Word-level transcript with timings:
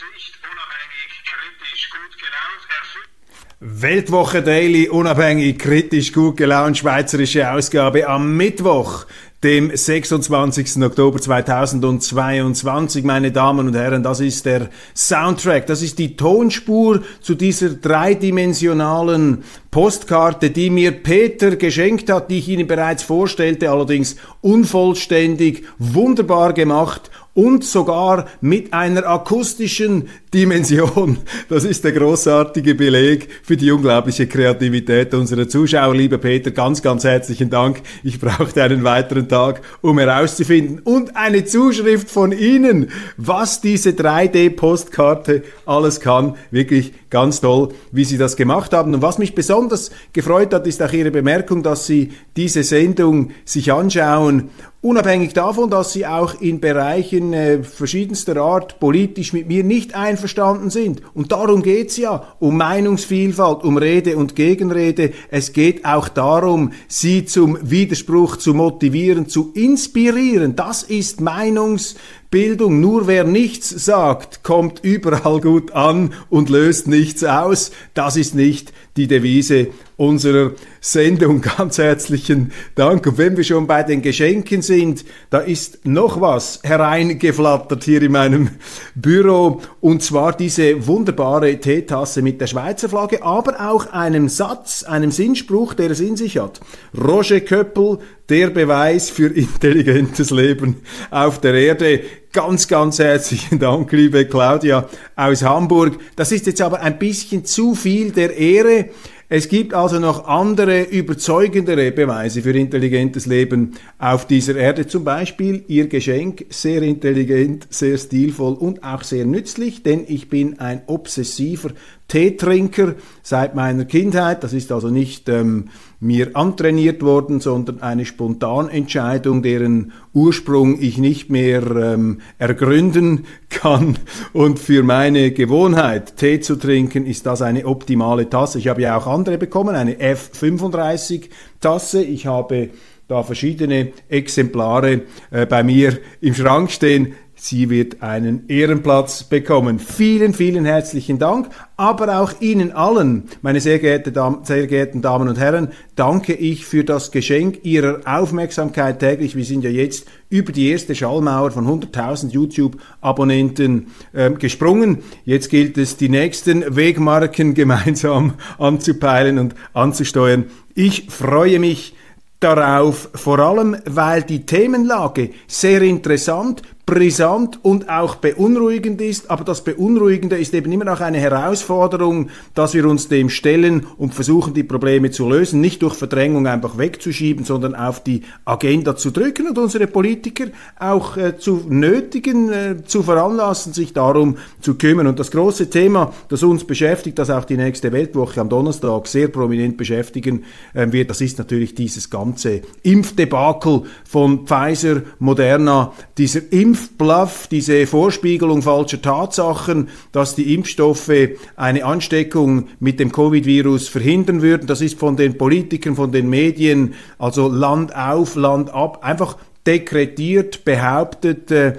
Sicht, 0.00 0.32
unabhängig, 0.50 1.12
kritisch, 1.28 1.90
gut 1.90 2.16
gelaunt, 2.16 2.64
erfüllt. 2.80 3.82
Weltwoche 3.82 4.42
Daily, 4.42 4.88
unabhängig, 4.88 5.58
kritisch, 5.58 6.14
gut 6.14 6.38
gelaunt, 6.38 6.78
schweizerische 6.78 7.50
Ausgabe 7.50 8.08
am 8.08 8.34
Mittwoch, 8.34 9.04
dem 9.42 9.76
26. 9.76 10.82
Oktober 10.82 11.20
2022. 11.20 13.04
Meine 13.04 13.30
Damen 13.30 13.66
und 13.66 13.74
Herren, 13.74 14.02
das 14.02 14.20
ist 14.20 14.46
der 14.46 14.70
Soundtrack, 14.94 15.66
das 15.66 15.82
ist 15.82 15.98
die 15.98 16.16
Tonspur 16.16 17.02
zu 17.20 17.34
dieser 17.34 17.68
dreidimensionalen 17.68 19.44
Postkarte, 19.70 20.48
die 20.48 20.70
mir 20.70 20.92
Peter 20.92 21.56
geschenkt 21.56 22.10
hat, 22.10 22.30
die 22.30 22.38
ich 22.38 22.48
Ihnen 22.48 22.66
bereits 22.66 23.02
vorstellte, 23.02 23.70
allerdings 23.70 24.16
unvollständig, 24.40 25.64
wunderbar 25.78 26.54
gemacht 26.54 27.10
und 27.34 27.64
sogar 27.64 28.26
mit 28.40 28.72
einer 28.72 29.06
akustischen 29.06 30.08
Dimension. 30.34 31.18
Das 31.48 31.64
ist 31.64 31.84
der 31.84 31.92
großartige 31.92 32.74
Beleg 32.74 33.28
für 33.42 33.56
die 33.56 33.70
unglaubliche 33.70 34.26
Kreativität 34.26 35.14
unserer 35.14 35.48
Zuschauer. 35.48 35.94
Lieber 35.94 36.18
Peter, 36.18 36.50
ganz, 36.50 36.82
ganz 36.82 37.04
herzlichen 37.04 37.50
Dank. 37.50 37.82
Ich 38.02 38.20
brauchte 38.20 38.62
einen 38.62 38.84
weiteren 38.84 39.28
Tag, 39.28 39.62
um 39.80 39.98
herauszufinden 39.98 40.80
und 40.80 41.16
eine 41.16 41.44
Zuschrift 41.44 42.10
von 42.10 42.32
Ihnen, 42.32 42.90
was 43.16 43.60
diese 43.60 43.90
3D-Postkarte 43.90 45.42
alles 45.66 46.00
kann. 46.00 46.36
Wirklich 46.50 46.92
ganz 47.10 47.40
toll, 47.40 47.70
wie 47.92 48.04
Sie 48.04 48.18
das 48.18 48.36
gemacht 48.36 48.72
haben. 48.72 48.94
Und 48.94 49.02
was 49.02 49.18
mich 49.18 49.34
besonders 49.34 49.90
gefreut 50.12 50.54
hat, 50.54 50.66
ist 50.66 50.82
auch 50.82 50.92
Ihre 50.92 51.10
Bemerkung, 51.10 51.62
dass 51.62 51.86
Sie 51.86 52.12
diese 52.40 52.62
Sendung 52.64 53.32
sich 53.44 53.70
anschauen 53.70 54.48
Unabhängig 54.82 55.34
davon, 55.34 55.68
dass 55.68 55.92
sie 55.92 56.06
auch 56.06 56.40
in 56.40 56.58
Bereichen 56.58 57.34
äh, 57.34 57.62
verschiedenster 57.62 58.38
Art 58.38 58.80
politisch 58.80 59.34
mit 59.34 59.46
mir 59.46 59.62
nicht 59.62 59.94
einverstanden 59.94 60.70
sind. 60.70 61.02
Und 61.12 61.32
darum 61.32 61.62
geht's 61.62 61.98
ja, 61.98 62.34
um 62.38 62.56
Meinungsvielfalt, 62.56 63.62
um 63.62 63.76
Rede 63.76 64.16
und 64.16 64.36
Gegenrede. 64.36 65.12
Es 65.30 65.52
geht 65.52 65.84
auch 65.84 66.08
darum, 66.08 66.72
sie 66.88 67.26
zum 67.26 67.58
Widerspruch 67.60 68.38
zu 68.38 68.54
motivieren, 68.54 69.28
zu 69.28 69.52
inspirieren. 69.52 70.56
Das 70.56 70.82
ist 70.82 71.20
Meinungsbildung. 71.20 72.80
Nur 72.80 73.06
wer 73.06 73.24
nichts 73.24 73.68
sagt, 73.68 74.42
kommt 74.42 74.80
überall 74.82 75.42
gut 75.42 75.72
an 75.72 76.14
und 76.30 76.48
löst 76.48 76.88
nichts 76.88 77.22
aus. 77.22 77.70
Das 77.92 78.16
ist 78.16 78.34
nicht 78.34 78.72
die 78.96 79.08
Devise 79.08 79.68
unserer 80.00 80.52
Sendung. 80.80 81.42
Ganz 81.42 81.76
herzlichen 81.76 82.52
Dank. 82.74 83.06
Und 83.06 83.18
wenn 83.18 83.36
wir 83.36 83.44
schon 83.44 83.66
bei 83.66 83.82
den 83.82 84.00
Geschenken 84.00 84.62
sind, 84.62 85.04
da 85.28 85.40
ist 85.40 85.84
noch 85.84 86.22
was 86.22 86.60
hereingeflattert 86.62 87.84
hier 87.84 88.00
in 88.00 88.12
meinem 88.12 88.48
Büro. 88.94 89.60
Und 89.80 90.02
zwar 90.02 90.34
diese 90.34 90.86
wunderbare 90.86 91.60
Teetasse 91.60 92.22
mit 92.22 92.40
der 92.40 92.46
Schweizer 92.46 92.88
Flagge, 92.88 93.22
aber 93.22 93.60
auch 93.60 93.92
einem 93.92 94.30
Satz, 94.30 94.84
einem 94.84 95.10
Sinnspruch, 95.10 95.74
der 95.74 95.90
es 95.90 96.00
in 96.00 96.16
sich 96.16 96.38
hat. 96.38 96.60
Roger 96.96 97.40
Köppel, 97.40 97.98
der 98.30 98.48
Beweis 98.48 99.10
für 99.10 99.26
intelligentes 99.26 100.30
Leben 100.30 100.76
auf 101.10 101.40
der 101.40 101.54
Erde. 101.54 102.00
Ganz, 102.32 102.68
ganz 102.68 103.00
herzlichen 103.00 103.58
Dank, 103.58 103.90
liebe 103.92 104.24
Claudia 104.24 104.88
aus 105.16 105.42
Hamburg. 105.42 105.98
Das 106.14 106.30
ist 106.30 106.46
jetzt 106.46 106.62
aber 106.62 106.80
ein 106.80 106.98
bisschen 106.98 107.44
zu 107.44 107.74
viel 107.74 108.12
der 108.12 108.36
Ehre. 108.36 108.90
Es 109.32 109.48
gibt 109.48 109.74
also 109.74 110.00
noch 110.00 110.26
andere 110.26 110.82
überzeugendere 110.82 111.92
Beweise 111.92 112.42
für 112.42 112.50
intelligentes 112.50 113.26
Leben 113.26 113.74
auf 113.96 114.26
dieser 114.26 114.56
Erde. 114.56 114.88
Zum 114.88 115.04
Beispiel 115.04 115.64
Ihr 115.68 115.86
Geschenk, 115.86 116.46
sehr 116.48 116.82
intelligent, 116.82 117.68
sehr 117.70 117.96
stilvoll 117.96 118.54
und 118.54 118.82
auch 118.82 119.04
sehr 119.04 119.24
nützlich, 119.26 119.84
denn 119.84 120.04
ich 120.08 120.30
bin 120.30 120.58
ein 120.58 120.82
obsessiver 120.88 121.70
Teetrinker 122.10 122.96
seit 123.22 123.54
meiner 123.54 123.84
Kindheit. 123.84 124.42
Das 124.42 124.52
ist 124.52 124.72
also 124.72 124.88
nicht 124.88 125.28
ähm, 125.28 125.68
mir 126.00 126.34
antrainiert 126.34 127.02
worden, 127.02 127.38
sondern 127.38 127.82
eine 127.82 128.04
Spontanentscheidung, 128.04 129.42
deren 129.42 129.92
Ursprung 130.12 130.82
ich 130.82 130.98
nicht 130.98 131.30
mehr 131.30 131.62
ähm, 131.62 132.20
ergründen 132.38 133.26
kann. 133.48 133.96
Und 134.32 134.58
für 134.58 134.82
meine 134.82 135.30
Gewohnheit, 135.30 136.16
Tee 136.16 136.40
zu 136.40 136.56
trinken, 136.56 137.06
ist 137.06 137.26
das 137.26 137.42
eine 137.42 137.64
optimale 137.64 138.28
Tasse. 138.28 138.58
Ich 138.58 138.66
habe 138.66 138.82
ja 138.82 138.96
auch 138.96 139.06
andere 139.06 139.38
bekommen, 139.38 139.76
eine 139.76 139.94
F35 139.94 141.28
Tasse. 141.60 142.02
Ich 142.02 142.26
habe 142.26 142.70
da 143.06 143.22
verschiedene 143.22 143.92
Exemplare 144.08 145.02
äh, 145.30 145.46
bei 145.46 145.62
mir 145.62 145.98
im 146.20 146.34
Schrank 146.34 146.72
stehen. 146.72 147.14
Sie 147.42 147.70
wird 147.70 148.02
einen 148.02 148.50
Ehrenplatz 148.50 149.24
bekommen. 149.24 149.78
Vielen, 149.78 150.34
vielen 150.34 150.66
herzlichen 150.66 151.18
Dank, 151.18 151.48
aber 151.78 152.20
auch 152.20 152.38
Ihnen 152.40 152.72
allen, 152.72 153.30
meine 153.40 153.62
sehr, 153.62 153.78
geehrte 153.78 154.12
Damen, 154.12 154.44
sehr 154.44 154.66
geehrten 154.66 155.00
Damen 155.00 155.26
und 155.26 155.38
Herren, 155.38 155.68
danke 155.96 156.34
ich 156.34 156.66
für 156.66 156.84
das 156.84 157.12
Geschenk 157.12 157.60
Ihrer 157.64 158.02
Aufmerksamkeit 158.04 158.98
täglich. 158.98 159.36
Wir 159.36 159.46
sind 159.46 159.64
ja 159.64 159.70
jetzt 159.70 160.06
über 160.28 160.52
die 160.52 160.68
erste 160.68 160.94
Schallmauer 160.94 161.50
von 161.50 161.66
100.000 161.66 162.28
YouTube-Abonnenten 162.28 163.86
äh, 164.12 164.30
gesprungen. 164.32 164.98
Jetzt 165.24 165.48
gilt 165.48 165.78
es, 165.78 165.96
die 165.96 166.10
nächsten 166.10 166.76
Wegmarken 166.76 167.54
gemeinsam 167.54 168.34
anzupeilen 168.58 169.38
und 169.38 169.54
anzusteuern. 169.72 170.44
Ich 170.74 171.06
freue 171.08 171.58
mich 171.58 171.94
darauf, 172.40 173.10
vor 173.14 173.38
allem 173.38 173.76
weil 173.86 174.22
die 174.24 174.44
Themenlage 174.44 175.30
sehr 175.46 175.82
interessant, 175.82 176.62
brisant 176.90 177.60
und 177.62 177.88
auch 177.88 178.16
beunruhigend 178.16 179.00
ist. 179.00 179.30
Aber 179.30 179.44
das 179.44 179.62
Beunruhigende 179.62 180.36
ist 180.36 180.52
eben 180.54 180.72
immer 180.72 180.84
noch 180.84 181.00
eine 181.00 181.18
Herausforderung, 181.18 182.30
dass 182.54 182.74
wir 182.74 182.84
uns 182.84 183.06
dem 183.06 183.30
stellen 183.30 183.86
und 183.96 184.12
versuchen, 184.12 184.54
die 184.54 184.64
Probleme 184.64 185.12
zu 185.12 185.28
lösen, 185.28 185.60
nicht 185.60 185.82
durch 185.82 185.94
Verdrängung 185.94 186.48
einfach 186.48 186.78
wegzuschieben, 186.78 187.44
sondern 187.44 187.76
auf 187.76 188.02
die 188.02 188.22
Agenda 188.44 188.96
zu 188.96 189.12
drücken 189.12 189.46
und 189.46 189.58
unsere 189.58 189.86
Politiker 189.86 190.46
auch 190.80 191.16
äh, 191.16 191.38
zu 191.38 191.64
nötigen, 191.68 192.50
äh, 192.50 192.76
zu 192.84 193.04
veranlassen, 193.04 193.72
sich 193.72 193.92
darum 193.92 194.36
zu 194.60 194.74
kümmern. 194.74 195.06
Und 195.06 195.20
das 195.20 195.30
große 195.30 195.70
Thema, 195.70 196.12
das 196.28 196.42
uns 196.42 196.64
beschäftigt, 196.64 197.20
das 197.20 197.30
auch 197.30 197.44
die 197.44 197.56
nächste 197.56 197.92
Weltwoche 197.92 198.40
am 198.40 198.48
Donnerstag 198.48 199.06
sehr 199.06 199.28
prominent 199.28 199.76
beschäftigen 199.76 200.42
äh, 200.74 200.90
wird, 200.90 201.08
das 201.10 201.20
ist 201.20 201.38
natürlich 201.38 201.76
dieses 201.76 202.10
ganze 202.10 202.62
Impfdebakel 202.82 203.82
von 204.02 204.44
Pfizer, 204.44 205.02
Moderna, 205.20 205.92
dieser 206.18 206.52
Impf 206.52 206.79
Impfbluff, 206.80 207.46
diese 207.46 207.86
Vorspiegelung 207.86 208.62
falscher 208.62 209.02
Tatsachen, 209.02 209.88
dass 210.12 210.34
die 210.34 210.54
Impfstoffe 210.54 211.10
eine 211.56 211.84
Ansteckung 211.84 212.68
mit 212.78 212.98
dem 212.98 213.12
Covid-Virus 213.12 213.88
verhindern 213.88 214.40
würden. 214.40 214.66
Das 214.66 214.80
ist 214.80 214.98
von 214.98 215.16
den 215.16 215.36
Politikern, 215.36 215.94
von 215.94 216.10
den 216.10 216.30
Medien, 216.30 216.94
also 217.18 217.48
Land 217.48 217.94
auf, 217.94 218.34
Land 218.34 218.70
ab, 218.70 219.04
einfach 219.04 219.36
dekretiert, 219.66 220.64
behauptet, 220.64 221.50
äh, 221.50 221.74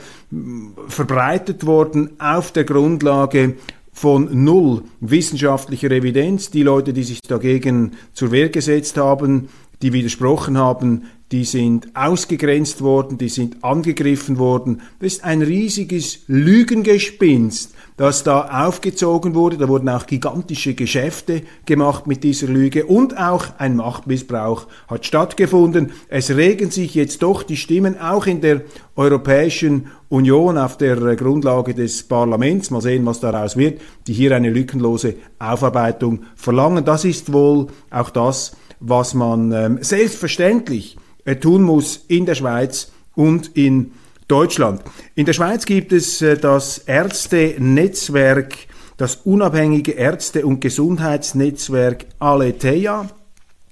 verbreitet 0.87 1.65
worden 1.65 2.11
auf 2.19 2.51
der 2.51 2.63
Grundlage 2.63 3.55
von 3.91 4.29
null 4.43 4.83
wissenschaftlicher 4.99 5.89
Evidenz. 5.89 6.51
Die 6.51 6.63
Leute, 6.63 6.93
die 6.93 7.03
sich 7.03 7.21
dagegen 7.21 7.93
zur 8.13 8.31
Wehr 8.31 8.49
gesetzt 8.49 8.97
haben, 8.97 9.49
die 9.81 9.93
widersprochen 9.93 10.59
haben, 10.59 11.05
die 11.31 11.45
sind 11.45 11.95
ausgegrenzt 11.95 12.81
worden, 12.81 13.17
die 13.17 13.29
sind 13.29 13.63
angegriffen 13.63 14.37
worden. 14.37 14.81
Das 14.99 15.13
ist 15.13 15.23
ein 15.23 15.41
riesiges 15.41 16.23
Lügengespinst, 16.27 17.73
das 17.95 18.23
da 18.23 18.65
aufgezogen 18.65 19.33
wurde. 19.33 19.57
Da 19.57 19.69
wurden 19.69 19.87
auch 19.87 20.07
gigantische 20.07 20.73
Geschäfte 20.73 21.43
gemacht 21.65 22.05
mit 22.05 22.25
dieser 22.25 22.47
Lüge 22.47 22.85
und 22.85 23.17
auch 23.17 23.45
ein 23.59 23.77
Machtmissbrauch 23.77 24.67
hat 24.89 25.05
stattgefunden. 25.05 25.91
Es 26.09 26.31
regen 26.31 26.69
sich 26.69 26.95
jetzt 26.95 27.23
doch 27.23 27.43
die 27.43 27.57
Stimmen 27.57 27.97
auch 27.97 28.27
in 28.27 28.41
der 28.41 28.63
Europäischen 28.97 29.87
Union 30.09 30.57
auf 30.57 30.75
der 30.75 30.97
Grundlage 31.15 31.73
des 31.73 32.03
Parlaments, 32.03 32.71
mal 32.71 32.81
sehen, 32.81 33.05
was 33.05 33.21
daraus 33.21 33.55
wird, 33.55 33.79
die 34.05 34.13
hier 34.13 34.35
eine 34.35 34.49
lückenlose 34.49 35.15
Aufarbeitung 35.39 36.23
verlangen. 36.35 36.83
Das 36.83 37.05
ist 37.05 37.31
wohl 37.31 37.67
auch 37.89 38.09
das, 38.09 38.51
was 38.81 39.13
man 39.13 39.53
ähm, 39.53 39.77
selbstverständlich 39.79 40.97
äh, 40.97 41.00
tun 41.39 41.63
muss 41.63 42.05
in 42.07 42.25
der 42.25 42.35
Schweiz 42.35 42.91
und 43.15 43.55
in 43.55 43.91
Deutschland. 44.27 44.81
In 45.15 45.25
der 45.25 45.33
Schweiz 45.33 45.65
gibt 45.65 45.91
es 45.91 46.21
äh, 46.21 46.37
das 46.37 46.77
Ärztenetzwerk, 46.77 48.55
das 48.97 49.17
unabhängige 49.25 49.91
Ärzte- 49.91 50.45
und 50.45 50.61
Gesundheitsnetzwerk 50.61 52.05
Aletheia. 52.19 53.09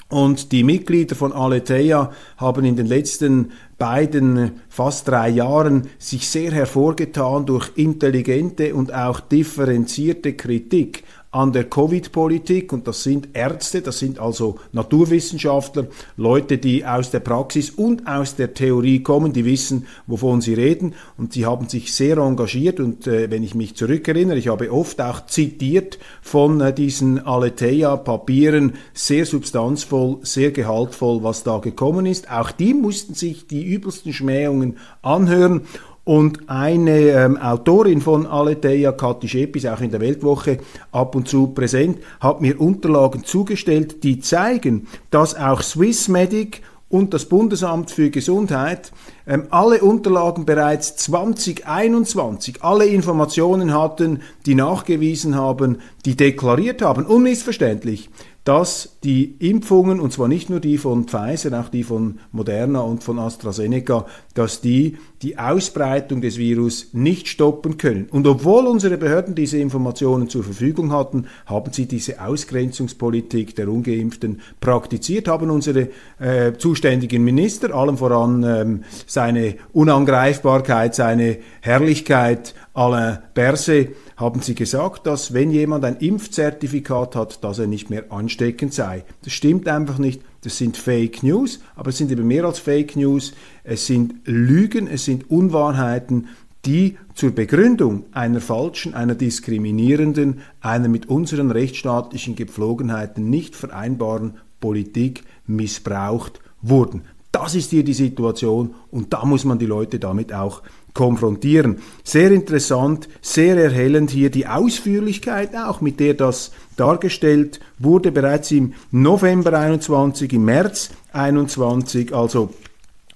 Und 0.09 0.51
die 0.51 0.63
Mitglieder 0.63 1.15
von 1.15 1.31
Aletheia 1.31 2.11
haben 2.37 2.65
in 2.65 2.75
den 2.75 2.87
letzten 2.87 3.51
beiden 3.77 4.61
fast 4.67 5.07
drei 5.07 5.29
Jahren 5.29 5.87
sich 5.99 6.27
sehr 6.27 6.51
hervorgetan 6.51 7.45
durch 7.45 7.71
intelligente 7.75 8.73
und 8.73 8.91
auch 8.91 9.19
differenzierte 9.19 10.33
Kritik 10.33 11.03
an 11.31 11.53
der 11.53 11.65
Covid-Politik 11.65 12.73
und 12.73 12.87
das 12.87 13.03
sind 13.03 13.29
Ärzte, 13.33 13.81
das 13.81 13.99
sind 13.99 14.19
also 14.19 14.57
Naturwissenschaftler, 14.71 15.87
Leute, 16.17 16.57
die 16.57 16.83
aus 16.83 17.11
der 17.11 17.19
Praxis 17.19 17.69
und 17.69 18.07
aus 18.07 18.35
der 18.35 18.55
Theorie 18.55 19.03
kommen, 19.03 19.31
die 19.31 19.45
wissen, 19.45 19.85
wovon 20.07 20.41
sie 20.41 20.55
reden 20.55 20.95
und 21.17 21.33
sie 21.33 21.45
haben 21.45 21.69
sich 21.69 21.93
sehr 21.93 22.17
engagiert 22.17 22.79
und 22.79 23.05
äh, 23.05 23.29
wenn 23.29 23.43
ich 23.43 23.53
mich 23.53 23.75
zurückerinnere, 23.75 24.39
ich 24.39 24.47
habe 24.47 24.73
oft 24.73 25.01
auch 25.01 25.27
zitiert 25.27 25.99
von 26.23 26.61
äh, 26.61 26.73
diesen 26.73 27.19
Aletheia-Papieren, 27.19 28.73
sehr 28.93 29.27
substanzvoll, 29.27 30.17
sehr 30.23 30.51
gehaltvoll, 30.51 31.21
was 31.21 31.43
da 31.43 31.59
gekommen 31.59 32.07
ist. 32.07 32.31
Auch 32.31 32.49
die 32.49 32.73
mussten 32.73 33.13
sich 33.13 33.45
die 33.45 33.63
übelsten 33.63 34.13
Schmähungen 34.13 34.77
anhören 35.03 35.61
und 36.03 36.49
eine 36.49 36.99
ähm, 36.99 37.37
Autorin 37.37 38.01
von 38.01 38.25
Aletheia, 38.25 38.91
Kathi 38.91 39.27
Schepis, 39.27 39.65
auch 39.65 39.81
in 39.81 39.91
der 39.91 39.99
Weltwoche 39.99 40.57
ab 40.91 41.15
und 41.15 41.27
zu 41.27 41.47
präsent, 41.47 41.99
hat 42.19 42.41
mir 42.41 42.59
Unterlagen 42.59 43.23
zugestellt, 43.23 44.03
die 44.03 44.19
zeigen, 44.19 44.87
dass 45.11 45.35
auch 45.35 45.61
Swissmedic 45.61 46.61
und 46.89 47.13
das 47.13 47.25
Bundesamt 47.25 47.91
für 47.91 48.09
Gesundheit 48.09 48.91
ähm, 49.27 49.45
alle 49.51 49.81
Unterlagen 49.81 50.45
bereits 50.45 50.95
2021, 50.97 52.63
alle 52.63 52.85
Informationen 52.85 53.73
hatten, 53.73 54.23
die 54.47 54.55
nachgewiesen 54.55 55.35
haben, 55.35 55.77
die 56.05 56.15
deklariert 56.15 56.81
haben, 56.81 57.05
unmissverständlich, 57.05 58.09
dass 58.49 58.97
die 59.03 59.35
Impfungen, 59.37 59.99
und 59.99 60.11
zwar 60.11 60.27
nicht 60.27 60.49
nur 60.49 60.59
die 60.59 60.79
von 60.79 61.03
Pfizer, 61.03 61.61
auch 61.61 61.69
die 61.69 61.83
von 61.83 62.17
Moderna 62.31 62.79
und 62.79 63.03
von 63.03 63.19
AstraZeneca, 63.19 64.07
dass 64.33 64.59
die 64.59 64.97
die 65.21 65.37
Ausbreitung 65.37 66.19
des 66.21 66.39
Virus 66.39 66.87
nicht 66.93 67.27
stoppen 67.27 67.77
können. 67.77 68.07
Und 68.09 68.25
obwohl 68.25 68.65
unsere 68.65 68.97
Behörden 68.97 69.35
diese 69.35 69.59
Informationen 69.59 70.29
zur 70.29 70.43
Verfügung 70.43 70.91
hatten, 70.91 71.27
haben 71.45 71.71
sie 71.73 71.85
diese 71.85 72.21
Ausgrenzungspolitik 72.21 73.55
der 73.55 73.69
ungeimpften 73.69 74.41
praktiziert, 74.59 75.27
haben 75.27 75.51
unsere 75.51 75.89
äh, 76.17 76.53
zuständigen 76.57 77.23
Minister, 77.23 77.75
allem 77.75 77.97
voran 77.97 78.43
ähm, 78.43 78.83
seine 79.05 79.57
Unangreifbarkeit, 79.73 80.95
seine 80.95 81.37
Herrlichkeit, 81.61 82.55
Alain 82.73 83.19
Berset, 83.35 83.95
haben 84.19 84.41
sie 84.41 84.53
gesagt, 84.53 85.07
dass 85.07 85.33
wenn 85.33 85.49
jemand 85.49 85.85
ein 85.85 85.95
Impfzertifikat 85.95 87.15
hat, 87.15 87.41
dass 87.43 87.57
er 87.57 87.67
nicht 87.67 87.89
mehr 87.89 88.11
ansteckend 88.11 88.73
sei. 88.73 89.05
Das 89.23 89.31
stimmt 89.31 89.67
einfach 89.69 89.97
nicht. 89.97 90.21
Das 90.41 90.57
sind 90.57 90.75
Fake 90.75 91.23
News, 91.23 91.61
aber 91.75 91.89
es 91.89 91.97
sind 91.97 92.11
eben 92.11 92.27
mehr 92.27 92.43
als 92.43 92.59
Fake 92.59 92.97
News. 92.97 93.33
Es 93.63 93.87
sind 93.87 94.15
Lügen, 94.25 94.87
es 94.87 95.05
sind 95.05 95.31
Unwahrheiten, 95.31 96.27
die 96.65 96.97
zur 97.13 97.31
Begründung 97.31 98.03
einer 98.11 98.41
falschen, 98.41 98.93
einer 98.93 99.15
diskriminierenden, 99.15 100.41
einer 100.59 100.89
mit 100.89 101.07
unseren 101.07 101.51
rechtsstaatlichen 101.51 102.35
Gepflogenheiten 102.35 103.29
nicht 103.29 103.55
vereinbaren 103.55 104.35
Politik 104.59 105.23
missbraucht 105.47 106.41
wurden. 106.61 107.03
Das 107.31 107.55
ist 107.55 107.69
hier 107.69 107.85
die 107.85 107.93
Situation 107.93 108.75
und 108.91 109.13
da 109.13 109.23
muss 109.23 109.45
man 109.45 109.59
die 109.59 109.65
Leute 109.65 109.97
damit 109.99 110.33
auch 110.33 110.61
konfrontieren. 110.99 111.77
Sehr 112.03 112.29
interessant, 112.29 113.07
sehr 113.21 113.55
erhellend 113.55 114.11
hier 114.11 114.29
die 114.29 114.47
Ausführlichkeit 114.47 115.55
auch, 115.55 115.79
mit 115.79 116.01
der 116.01 116.13
das 116.13 116.51
dargestellt 116.75 117.61
wurde, 117.77 118.11
bereits 118.11 118.51
im 118.51 118.73
November 118.91 119.57
21, 119.57 120.33
im 120.33 120.43
März 120.43 120.89
21, 121.13 122.13
also 122.13 122.49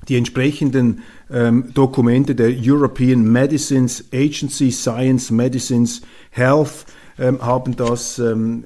die 0.08 0.16
entsprechenden 0.16 1.02
ähm, 1.30 1.74
Dokumente 1.74 2.36
der 2.36 2.54
European 2.58 3.30
Medicines 3.30 4.06
Agency, 4.14 4.72
Science, 4.72 5.30
Medicines, 5.30 6.04
Health 6.32 6.86
ähm, 7.20 7.42
haben 7.42 7.76
das 7.76 8.18
ähm, 8.18 8.64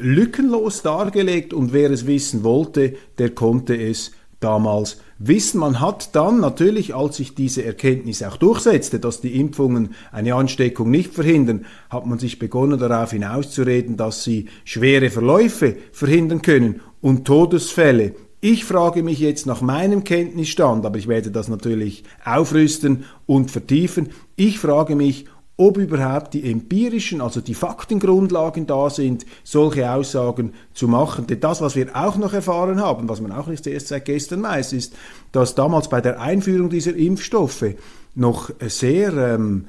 lückenlos 0.00 0.82
dargelegt 0.82 1.54
und 1.54 1.72
wer 1.72 1.92
es 1.92 2.08
wissen 2.08 2.42
wollte, 2.42 2.96
der 3.18 3.30
konnte 3.30 3.76
es 3.76 4.10
damals 4.40 4.96
wissen. 5.18 5.60
Man 5.60 5.80
hat 5.80 6.14
dann 6.14 6.40
natürlich, 6.40 6.94
als 6.94 7.16
sich 7.16 7.34
diese 7.34 7.64
Erkenntnis 7.64 8.22
auch 8.22 8.36
durchsetzte, 8.36 9.00
dass 9.00 9.20
die 9.20 9.38
Impfungen 9.40 9.94
eine 10.12 10.34
Ansteckung 10.34 10.90
nicht 10.90 11.14
verhindern, 11.14 11.66
hat 11.90 12.06
man 12.06 12.18
sich 12.18 12.38
begonnen 12.38 12.78
darauf 12.78 13.12
hinauszureden, 13.12 13.96
dass 13.96 14.24
sie 14.24 14.46
schwere 14.64 15.10
Verläufe 15.10 15.76
verhindern 15.92 16.42
können 16.42 16.80
und 17.00 17.26
Todesfälle. 17.26 18.14
Ich 18.40 18.64
frage 18.64 19.02
mich 19.02 19.18
jetzt 19.18 19.46
nach 19.46 19.62
meinem 19.62 20.04
Kenntnisstand, 20.04 20.84
aber 20.84 20.98
ich 20.98 21.08
werde 21.08 21.30
das 21.30 21.48
natürlich 21.48 22.04
aufrüsten 22.24 23.04
und 23.24 23.50
vertiefen. 23.50 24.10
Ich 24.36 24.58
frage 24.58 24.94
mich, 24.94 25.24
ob 25.58 25.78
überhaupt 25.78 26.34
die 26.34 26.50
empirischen, 26.50 27.20
also 27.20 27.40
die 27.40 27.54
Faktengrundlagen 27.54 28.66
da 28.66 28.90
sind, 28.90 29.24
solche 29.42 29.90
Aussagen 29.90 30.52
zu 30.74 30.86
machen. 30.86 31.26
Denn 31.26 31.40
das, 31.40 31.62
was 31.62 31.76
wir 31.76 31.96
auch 31.96 32.16
noch 32.16 32.34
erfahren 32.34 32.80
haben, 32.80 33.08
was 33.08 33.22
man 33.22 33.32
auch 33.32 33.46
nicht 33.46 33.66
erst 33.66 33.88
seit 33.88 34.04
gestern 34.04 34.42
weiß, 34.42 34.74
ist, 34.74 34.94
dass 35.32 35.54
damals 35.54 35.88
bei 35.88 36.00
der 36.00 36.20
Einführung 36.20 36.68
dieser 36.68 36.94
Impfstoffe 36.94 37.74
noch 38.14 38.50
sehr 38.60 39.12
ähm, 39.12 39.66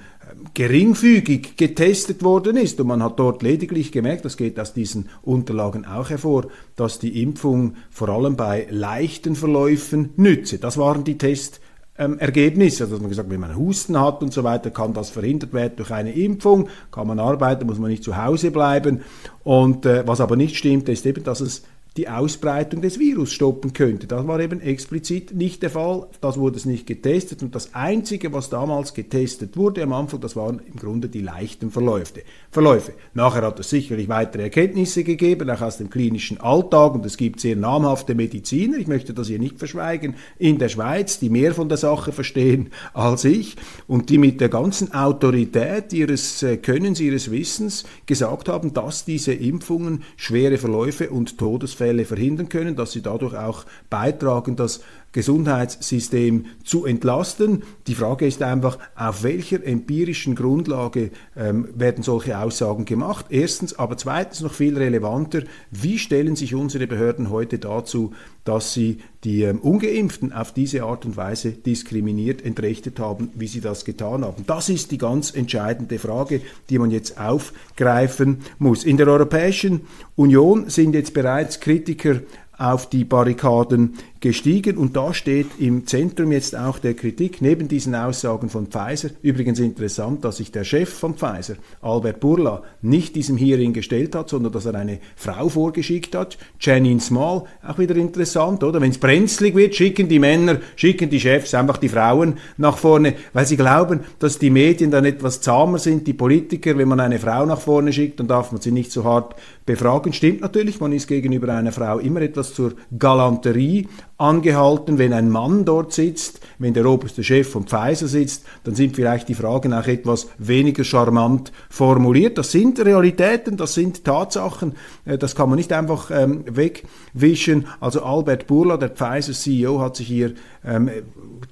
geringfügig 0.53 1.55
getestet 1.55 2.23
worden 2.23 2.57
ist. 2.57 2.79
Und 2.79 2.87
man 2.87 3.03
hat 3.03 3.19
dort 3.19 3.41
lediglich 3.43 3.91
gemerkt, 3.91 4.25
das 4.25 4.37
geht 4.37 4.59
aus 4.59 4.73
diesen 4.73 5.09
Unterlagen 5.21 5.85
auch 5.85 6.09
hervor, 6.09 6.47
dass 6.75 6.99
die 6.99 7.21
Impfung 7.21 7.75
vor 7.89 8.09
allem 8.09 8.35
bei 8.35 8.67
leichten 8.69 9.35
Verläufen 9.35 10.11
nütze. 10.17 10.59
Das 10.59 10.77
waren 10.77 11.03
die 11.03 11.17
Tests 11.17 11.61
ähm, 11.97 12.19
Ergebnis. 12.19 12.81
Also 12.81 12.93
dass 12.93 13.01
man 13.01 13.09
gesagt, 13.09 13.29
wenn 13.29 13.39
man 13.39 13.55
Husten 13.55 13.99
hat 13.99 14.21
und 14.21 14.33
so 14.33 14.43
weiter, 14.43 14.71
kann 14.71 14.93
das 14.93 15.09
verhindert 15.09 15.53
werden 15.53 15.73
durch 15.77 15.91
eine 15.91 16.11
Impfung, 16.11 16.69
kann 16.91 17.07
man 17.07 17.19
arbeiten, 17.19 17.65
muss 17.65 17.79
man 17.79 17.89
nicht 17.89 18.03
zu 18.03 18.17
Hause 18.17 18.51
bleiben. 18.51 19.01
Und 19.43 19.85
äh, 19.85 20.07
was 20.07 20.21
aber 20.21 20.35
nicht 20.35 20.55
stimmt, 20.55 20.89
ist 20.89 21.05
eben, 21.05 21.23
dass 21.23 21.41
es 21.41 21.63
die 21.97 22.07
Ausbreitung 22.07 22.81
des 22.81 22.99
Virus 22.99 23.33
stoppen 23.33 23.73
könnte. 23.73 24.05
Das 24.05 24.27
war 24.27 24.39
eben 24.39 24.61
explizit 24.61 25.33
nicht 25.33 25.63
der 25.63 25.71
Fall. 25.71 26.07
Das 26.21 26.37
wurde 26.37 26.57
es 26.57 26.65
nicht 26.65 26.85
getestet. 26.85 27.41
Und 27.41 27.55
das 27.55 27.73
Einzige, 27.73 28.31
was 28.31 28.49
damals 28.49 28.93
getestet 28.93 29.57
wurde 29.57 29.81
am 29.81 29.93
Anfang, 29.93 30.21
das 30.21 30.35
waren 30.35 30.61
im 30.65 30.75
Grunde 30.75 31.09
die 31.09 31.21
leichten 31.21 31.71
Verläufe. 31.71 32.21
Verläufe. 32.51 32.93
Nachher 33.15 33.41
hat 33.41 33.59
es 33.59 33.71
sicherlich 33.71 34.09
weitere 34.09 34.43
Erkenntnisse 34.43 35.03
gegeben, 35.03 35.49
auch 35.49 35.61
aus 35.61 35.77
dem 35.77 35.89
klinischen 35.89 36.39
Alltag. 36.39 36.93
Und 36.93 37.05
es 37.05 37.17
gibt 37.17 37.39
sehr 37.39 37.55
namhafte 37.55 38.13
Mediziner, 38.13 38.77
ich 38.77 38.87
möchte 38.87 39.13
das 39.13 39.27
hier 39.27 39.39
nicht 39.39 39.57
verschweigen, 39.57 40.15
in 40.37 40.59
der 40.59 40.69
Schweiz, 40.69 41.19
die 41.19 41.29
mehr 41.29 41.53
von 41.53 41.67
der 41.67 41.77
Sache 41.77 42.11
verstehen 42.11 42.69
als 42.93 43.25
ich 43.25 43.55
und 43.87 44.09
die 44.09 44.19
mit 44.19 44.39
der 44.39 44.49
ganzen 44.49 44.93
Autorität 44.93 45.93
ihres 45.93 46.43
äh, 46.43 46.57
Könnens, 46.57 46.99
ihres 46.99 47.31
Wissens 47.31 47.85
gesagt 48.05 48.49
haben, 48.49 48.73
dass 48.73 49.03
diese 49.03 49.33
Impfungen 49.33 50.03
schwere 50.15 50.57
Verläufe 50.57 51.09
und 51.09 51.37
Todesfälle 51.37 51.86
Todesfälle 51.87 52.05
verhindern 52.05 52.49
können, 52.49 52.75
dass 52.75 52.91
sie 52.91 53.01
dadurch 53.01 53.35
auch 53.35 53.65
beitragen, 53.89 54.55
das 54.55 54.81
Gesundheitssystem 55.17 56.45
zu 56.63 56.85
entlasten. 56.85 57.63
Die 57.87 57.95
Frage 57.95 58.27
ist 58.27 58.43
einfach, 58.43 58.77
auf 58.95 59.23
welcher 59.23 59.65
empirischen 59.65 60.35
Grundlage 60.35 61.09
ähm, 61.35 61.69
werden 61.73 62.03
solche 62.03 62.37
Aussagen 62.37 62.85
gemacht? 62.85 63.25
Erstens, 63.29 63.79
aber 63.79 63.97
zweitens 63.97 64.41
noch 64.41 64.53
viel 64.53 64.77
relevanter, 64.77 65.41
wie 65.71 65.97
stellen 65.97 66.35
sich 66.35 66.53
unsere 66.53 66.85
Behörden 66.85 67.31
heute 67.31 67.57
dazu, 67.57 68.13
dass 68.43 68.75
sie 68.75 68.99
die 69.23 69.41
ähm, 69.41 69.57
ungeimpften 69.57 70.33
auf 70.33 70.53
diese 70.53 70.83
Art 70.83 71.03
und 71.03 71.17
Weise 71.17 71.51
diskriminiert, 71.51 72.45
entrechtet 72.45 72.99
haben, 72.99 73.31
wie 73.33 73.47
sie 73.47 73.59
das 73.61 73.85
getan 73.85 74.23
haben. 74.23 74.43
Das 74.45 74.69
ist 74.69 74.91
die 74.91 74.99
ganz 74.99 75.33
entscheidende 75.33 75.97
Frage, 75.97 76.41
die 76.69 76.77
man 76.77 76.91
jetzt 76.91 77.19
aufgreifen 77.19 78.41
muss. 78.59 78.83
In 78.83 78.97
der 78.97 79.07
Europäischen 79.07 79.81
Union 80.15 80.69
sind 80.69 80.93
jetzt 80.93 81.15
bereits 81.15 81.59
Kritiker 81.59 82.21
auf 82.57 82.89
die 82.89 83.03
Barrikaden 83.03 83.95
gestiegen 84.19 84.77
und 84.77 84.95
da 84.95 85.13
steht 85.13 85.47
im 85.59 85.85
Zentrum 85.85 86.31
jetzt 86.31 86.55
auch 86.55 86.79
der 86.79 86.93
Kritik 86.93 87.41
neben 87.41 87.67
diesen 87.67 87.95
Aussagen 87.95 88.49
von 88.49 88.67
Pfizer. 88.67 89.09
Übrigens 89.21 89.59
interessant, 89.59 90.23
dass 90.25 90.37
sich 90.37 90.51
der 90.51 90.63
Chef 90.63 90.89
von 90.89 91.15
Pfizer, 91.15 91.55
Albert 91.81 92.19
Burla, 92.19 92.63
nicht 92.81 93.15
diesem 93.15 93.37
Hearing 93.37 93.73
gestellt 93.73 94.15
hat, 94.15 94.29
sondern 94.29 94.51
dass 94.51 94.65
er 94.65 94.75
eine 94.75 94.99
Frau 95.15 95.49
vorgeschickt 95.49 96.15
hat, 96.15 96.37
Janine 96.59 96.99
Small. 96.99 97.43
Auch 97.65 97.77
wieder 97.77 97.95
interessant, 97.95 98.63
oder? 98.63 98.81
Wenn 98.81 98.91
es 98.91 98.97
brenzlig 98.97 99.55
wird, 99.55 99.75
schicken 99.75 100.07
die 100.07 100.19
Männer, 100.19 100.59
schicken 100.75 101.09
die 101.09 101.19
Chefs 101.19 101.53
einfach 101.53 101.77
die 101.77 101.89
Frauen 101.89 102.35
nach 102.57 102.77
vorne, 102.77 103.15
weil 103.33 103.45
sie 103.45 103.57
glauben, 103.57 104.01
dass 104.19 104.39
die 104.39 104.49
Medien 104.49 104.91
dann 104.91 105.05
etwas 105.05 105.41
zahmer 105.41 105.79
sind, 105.79 106.07
die 106.07 106.13
Politiker, 106.13 106.77
wenn 106.77 106.87
man 106.87 106.99
eine 106.99 107.19
Frau 107.19 107.45
nach 107.45 107.61
vorne 107.61 107.93
schickt, 107.93 108.19
dann 108.19 108.27
darf 108.27 108.51
man 108.51 108.61
sie 108.61 108.71
nicht 108.71 108.91
so 108.91 109.03
hart 109.03 109.35
befragen. 109.65 110.13
Stimmt 110.13 110.41
natürlich, 110.41 110.79
man 110.79 110.93
ist 110.93 111.07
gegenüber 111.07 111.53
einer 111.53 111.71
Frau 111.71 111.99
immer 111.99 112.21
etwas 112.21 112.53
zur 112.53 112.73
Galanterie 112.97 113.87
angehalten. 114.17 114.97
Wenn 114.97 115.13
ein 115.13 115.29
Mann 115.29 115.65
dort 115.65 115.93
sitzt, 115.93 116.41
wenn 116.59 116.73
der 116.73 116.85
oberste 116.85 117.23
Chef 117.23 117.49
von 117.49 117.65
Pfizer 117.65 118.07
sitzt, 118.07 118.45
dann 118.63 118.75
sind 118.75 118.95
vielleicht 118.95 119.29
die 119.29 119.35
Fragen 119.35 119.73
auch 119.73 119.87
etwas 119.87 120.27
weniger 120.37 120.83
charmant 120.83 121.51
formuliert. 121.69 122.37
Das 122.37 122.51
sind 122.51 122.79
Realitäten, 122.79 123.57
das 123.57 123.73
sind 123.73 124.03
Tatsachen, 124.03 124.73
äh, 125.05 125.17
das 125.17 125.35
kann 125.35 125.49
man 125.49 125.57
nicht 125.57 125.71
einfach 125.71 126.09
ähm, 126.11 126.43
wegwischen. 126.47 127.67
Also 127.79 128.03
Albert 128.03 128.47
Burla, 128.47 128.77
der 128.77 128.89
Pfizer 128.89 129.33
CEO, 129.33 129.79
hat 129.79 129.95
sich 129.97 130.07
hier 130.07 130.33
ähm, 130.65 130.89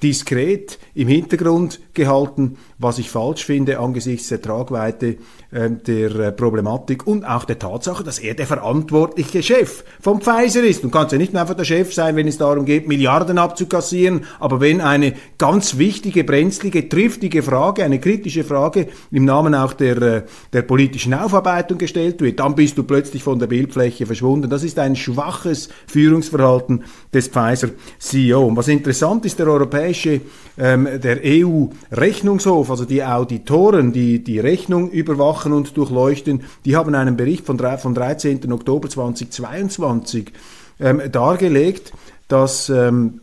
diskret 0.01 0.79
im 0.93 1.07
Hintergrund 1.07 1.79
gehalten, 1.93 2.57
was 2.79 2.99
ich 2.99 3.09
falsch 3.09 3.45
finde 3.45 3.79
angesichts 3.79 4.29
der 4.29 4.41
Tragweite 4.41 5.17
der 5.51 6.15
äh, 6.15 6.31
Problematik 6.31 7.07
und 7.07 7.23
auch 7.23 7.45
der 7.45 7.59
Tatsache, 7.59 8.03
dass 8.03 8.19
er 8.19 8.33
der 8.33 8.47
verantwortliche 8.47 9.41
Chef 9.41 9.83
vom 10.01 10.21
Pfizer 10.21 10.63
ist. 10.63 10.83
Du 10.83 10.89
kannst 10.89 11.11
ja 11.11 11.17
nicht 11.17 11.35
einfach 11.35 11.55
der 11.55 11.63
Chef 11.63 11.93
sein, 11.93 12.15
wenn 12.15 12.27
es 12.27 12.37
darum 12.37 12.65
geht, 12.65 12.87
Milliarden 12.87 13.37
abzukassieren, 13.37 14.25
aber 14.39 14.59
wenn 14.59 14.81
eine 14.81 15.13
ganz 15.37 15.77
wichtige, 15.77 16.23
brenzlige, 16.23 16.89
triftige 16.89 17.43
Frage, 17.43 17.83
eine 17.83 17.99
kritische 17.99 18.43
Frage 18.43 18.87
im 19.11 19.25
Namen 19.25 19.55
auch 19.55 19.73
der, 19.73 20.01
äh, 20.01 20.23
der 20.51 20.63
politischen 20.63 21.13
Aufarbeitung 21.13 21.77
gestellt 21.77 22.21
wird, 22.21 22.39
dann 22.39 22.55
bist 22.55 22.77
du 22.77 22.83
plötzlich 22.83 23.23
von 23.23 23.39
der 23.39 23.47
Bildfläche 23.47 24.05
verschwunden. 24.05 24.49
Das 24.49 24.63
ist 24.63 24.79
ein 24.79 24.95
schwaches 24.95 25.69
Führungsverhalten 25.87 26.83
des 27.13 27.27
Pfizer-CEO. 27.29 28.45
Und 28.45 28.57
was 28.57 28.67
interessant 28.67 29.25
ist, 29.25 29.39
der 29.39 29.47
europäische, 29.47 30.21
ähm, 30.57 30.87
der 31.01 31.19
EU-Rechnungshof, 31.23 32.69
also 32.69 32.85
die 32.85 33.03
Auditoren, 33.03 33.93
die 33.93 34.23
die 34.23 34.39
Rechnung 34.39 34.89
überwachen 34.89 35.34
und 35.43 35.75
durchleuchten, 35.75 36.43
die 36.63 36.75
haben 36.75 36.95
einen 36.95 37.17
Bericht 37.17 37.45
von, 37.45 37.59
vom 37.77 37.93
13. 37.93 38.51
Oktober 38.51 38.89
2022 38.89 40.31
ähm, 40.79 41.01
dargelegt, 41.11 41.91
dass 42.27 42.69
ähm, 42.69 43.21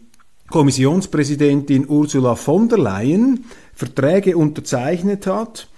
Kommissionspräsidentin 0.50 1.88
Ursula 1.88 2.35
von 2.35 2.69
der 2.69 2.78
Leyen 2.78 3.45
Verträge 3.75 4.37
unterzeichnet 4.37 5.26
hat, 5.26 5.69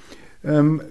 ähm, 0.45 0.83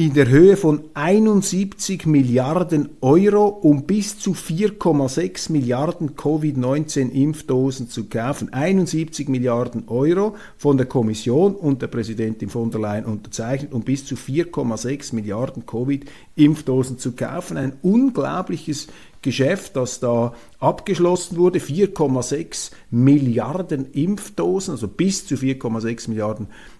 in 0.00 0.14
der 0.14 0.28
Höhe 0.28 0.56
von 0.56 0.84
71 0.94 2.06
Milliarden 2.06 2.90
Euro, 3.00 3.48
um 3.48 3.82
bis 3.82 4.16
zu 4.16 4.30
4,6 4.30 5.50
Milliarden 5.50 6.14
Covid-19-Impfdosen 6.14 7.90
zu 7.90 8.04
kaufen. 8.04 8.52
71 8.52 9.28
Milliarden 9.28 9.88
Euro 9.88 10.36
von 10.56 10.76
der 10.76 10.86
Kommission 10.86 11.56
und 11.56 11.82
der 11.82 11.88
Präsidentin 11.88 12.48
von 12.48 12.70
der 12.70 12.80
Leyen 12.80 13.06
unterzeichnet, 13.06 13.72
um 13.72 13.82
bis 13.82 14.06
zu 14.06 14.14
4,6 14.14 15.16
Milliarden 15.16 15.66
Covid-Impfdosen 15.66 16.98
zu 16.98 17.16
kaufen. 17.16 17.56
Ein 17.56 17.72
unglaubliches 17.82 18.86
Geschäft, 19.20 19.74
das 19.74 19.98
da 19.98 20.32
abgeschlossen 20.60 21.38
wurde. 21.38 21.58
4,6 21.58 22.70
Milliarden 22.92 23.90
Impfdosen, 23.90 24.74
also 24.74 24.86
bis 24.86 25.26
zu 25.26 25.34
4,6 25.34 26.08
Milliarden 26.08 26.46
Impfdosen, 26.46 26.77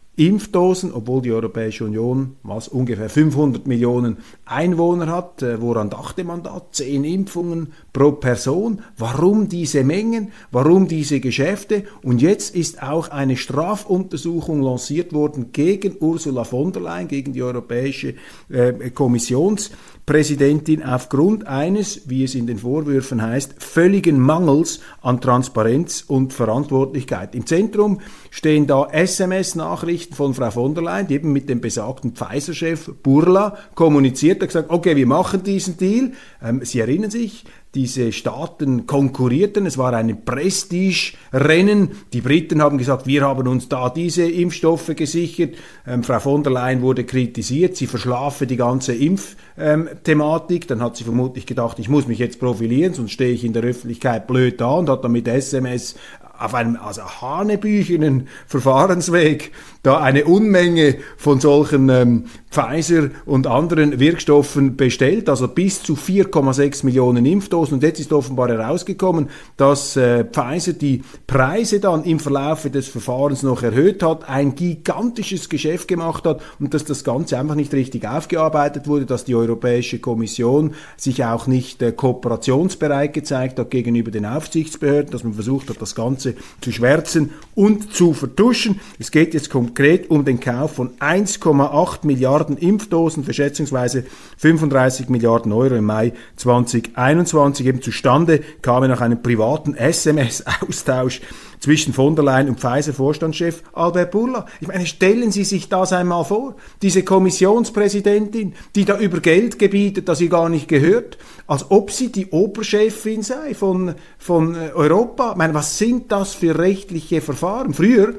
obwohl 0.92 1.22
die 1.22 1.32
Europäische 1.32 1.84
Union 1.84 2.36
was 2.42 2.68
ungefähr 2.68 3.08
500 3.08 3.66
Millionen 3.66 4.18
Einwohner 4.44 5.06
hat. 5.06 5.42
Äh, 5.42 5.60
woran 5.60 5.90
dachte 5.90 6.24
man 6.24 6.42
da? 6.42 6.62
Zehn 6.72 7.04
Impfungen 7.04 7.72
pro 7.92 8.12
Person. 8.12 8.82
Warum 8.96 9.48
diese 9.48 9.84
Mengen? 9.84 10.32
Warum 10.50 10.88
diese 10.88 11.20
Geschäfte? 11.20 11.84
Und 12.02 12.20
jetzt 12.20 12.54
ist 12.54 12.82
auch 12.82 13.08
eine 13.08 13.36
Strafuntersuchung 13.36 14.60
lanciert 14.60 15.12
worden 15.12 15.52
gegen 15.52 15.96
Ursula 16.00 16.44
von 16.44 16.72
der 16.72 16.82
Leyen, 16.82 17.08
gegen 17.08 17.32
die 17.32 17.42
Europäische 17.42 18.14
äh, 18.48 18.90
Kommissions 18.90 19.70
Präsidentin 20.08 20.82
aufgrund 20.82 21.46
eines, 21.46 22.08
wie 22.08 22.24
es 22.24 22.34
in 22.34 22.46
den 22.46 22.56
Vorwürfen 22.56 23.20
heißt, 23.20 23.62
völligen 23.62 24.18
Mangels 24.18 24.80
an 25.02 25.20
Transparenz 25.20 26.00
und 26.00 26.32
Verantwortlichkeit. 26.32 27.34
Im 27.34 27.44
Zentrum 27.44 28.00
stehen 28.30 28.66
da 28.66 28.88
SMS-Nachrichten 28.90 30.14
von 30.14 30.32
Frau 30.32 30.50
von 30.50 30.74
der 30.74 30.84
Leyen, 30.84 31.08
die 31.08 31.14
eben 31.16 31.30
mit 31.34 31.50
dem 31.50 31.60
besagten 31.60 32.12
Pfizer-Chef 32.12 32.90
Burla 33.02 33.58
kommuniziert, 33.74 34.40
hat 34.40 34.48
gesagt, 34.48 34.70
okay, 34.70 34.96
wir 34.96 35.06
machen 35.06 35.42
diesen 35.42 35.76
Deal. 35.76 36.12
Ähm, 36.42 36.62
Sie 36.64 36.80
erinnern 36.80 37.10
sich, 37.10 37.44
diese 37.74 38.12
Staaten 38.12 38.86
konkurrierten. 38.86 39.66
Es 39.66 39.76
war 39.76 39.92
ein 39.92 40.24
Prestige-Rennen. 40.24 41.90
Die 42.12 42.20
Briten 42.20 42.62
haben 42.62 42.78
gesagt, 42.78 43.06
wir 43.06 43.22
haben 43.22 43.46
uns 43.46 43.68
da 43.68 43.90
diese 43.90 44.28
Impfstoffe 44.28 44.94
gesichert. 44.96 45.54
Ähm, 45.86 46.02
Frau 46.02 46.20
von 46.20 46.42
der 46.42 46.52
Leyen 46.52 46.82
wurde 46.82 47.04
kritisiert, 47.04 47.76
sie 47.76 47.86
verschlafe 47.86 48.46
die 48.46 48.56
ganze 48.56 48.94
Impfthematik. 48.94 50.66
Dann 50.68 50.82
hat 50.82 50.96
sie 50.96 51.04
vermutlich 51.04 51.46
gedacht, 51.46 51.78
ich 51.78 51.88
muss 51.88 52.06
mich 52.06 52.18
jetzt 52.18 52.40
profilieren, 52.40 52.94
sonst 52.94 53.12
stehe 53.12 53.32
ich 53.32 53.44
in 53.44 53.52
der 53.52 53.62
Öffentlichkeit 53.62 54.26
blöd 54.26 54.60
da 54.60 54.70
und 54.70 54.88
hat 54.88 55.04
dann 55.04 55.12
mit 55.12 55.28
SMS 55.28 55.94
auf 56.38 56.54
einem 56.54 56.76
also 56.76 57.02
hanebüchenen 57.02 58.28
Verfahrensweg 58.46 59.52
da 59.88 60.00
eine 60.00 60.26
Unmenge 60.26 60.96
von 61.16 61.40
solchen 61.40 61.88
ähm, 61.88 62.24
Pfizer 62.50 63.08
und 63.24 63.46
anderen 63.46 63.98
Wirkstoffen 63.98 64.76
bestellt, 64.76 65.30
also 65.30 65.48
bis 65.48 65.82
zu 65.82 65.94
4,6 65.94 66.84
Millionen 66.84 67.24
Impfdosen. 67.24 67.74
Und 67.74 67.82
jetzt 67.82 67.98
ist 67.98 68.12
offenbar 68.12 68.48
herausgekommen, 68.48 69.30
dass 69.56 69.96
äh, 69.96 70.24
Pfizer 70.24 70.74
die 70.74 71.02
Preise 71.26 71.80
dann 71.80 72.04
im 72.04 72.20
Verlauf 72.20 72.68
des 72.68 72.88
Verfahrens 72.88 73.42
noch 73.42 73.62
erhöht 73.62 74.02
hat, 74.02 74.28
ein 74.28 74.54
gigantisches 74.54 75.48
Geschäft 75.48 75.88
gemacht 75.88 76.24
hat 76.24 76.42
und 76.58 76.74
dass 76.74 76.84
das 76.84 77.02
Ganze 77.02 77.38
einfach 77.38 77.54
nicht 77.54 77.72
richtig 77.72 78.06
aufgearbeitet 78.06 78.88
wurde, 78.88 79.06
dass 79.06 79.24
die 79.24 79.34
Europäische 79.34 80.00
Kommission 80.00 80.74
sich 80.98 81.24
auch 81.24 81.46
nicht 81.46 81.80
äh, 81.80 81.92
kooperationsbereit 81.92 83.14
gezeigt 83.14 83.58
hat 83.58 83.70
gegenüber 83.70 84.10
den 84.10 84.26
Aufsichtsbehörden, 84.26 85.12
dass 85.12 85.24
man 85.24 85.32
versucht 85.32 85.70
hat, 85.70 85.80
das 85.80 85.94
Ganze 85.94 86.34
zu 86.60 86.72
schwärzen 86.72 87.30
und 87.54 87.94
zu 87.94 88.12
vertuschen. 88.12 88.80
Es 88.98 89.10
geht 89.10 89.32
jetzt 89.32 89.48
konkret 89.48 89.77
um 90.08 90.24
den 90.24 90.40
Kauf 90.40 90.74
von 90.74 90.90
1,8 90.98 92.04
Milliarden 92.04 92.56
Impfdosen 92.56 93.22
für 93.22 93.32
schätzungsweise 93.32 94.04
35 94.38 95.08
Milliarden 95.08 95.52
Euro 95.52 95.76
im 95.76 95.84
Mai 95.84 96.14
2021 96.34 97.64
eben 97.64 97.80
zustande, 97.80 98.40
kamen 98.60 98.90
nach 98.90 99.00
einem 99.00 99.22
privaten 99.22 99.74
SMS-Austausch 99.76 101.20
zwischen 101.60 101.92
von 101.92 102.16
der 102.16 102.24
Leyen 102.24 102.48
und 102.48 102.58
Pfizer-Vorstandschef 102.58 103.62
Albert 103.72 104.10
Burla. 104.10 104.46
Ich 104.60 104.66
meine, 104.66 104.84
stellen 104.84 105.30
Sie 105.30 105.44
sich 105.44 105.68
das 105.68 105.92
einmal 105.92 106.24
vor. 106.24 106.56
Diese 106.82 107.04
Kommissionspräsidentin, 107.04 108.54
die 108.74 108.84
da 108.84 108.98
über 108.98 109.20
Geld 109.20 109.60
gebietet, 109.60 110.08
das 110.08 110.20
ihr 110.20 110.28
gar 110.28 110.48
nicht 110.48 110.66
gehört, 110.66 111.18
als 111.46 111.70
ob 111.70 111.92
sie 111.92 112.10
die 112.10 112.26
Oberchefin 112.26 113.22
sei 113.22 113.54
von, 113.54 113.94
von 114.18 114.56
Europa. 114.74 115.32
Ich 115.32 115.36
meine, 115.36 115.54
was 115.54 115.78
sind 115.78 116.10
das 116.10 116.34
für 116.34 116.58
rechtliche 116.58 117.20
Verfahren? 117.20 117.74
Früher, 117.74 118.14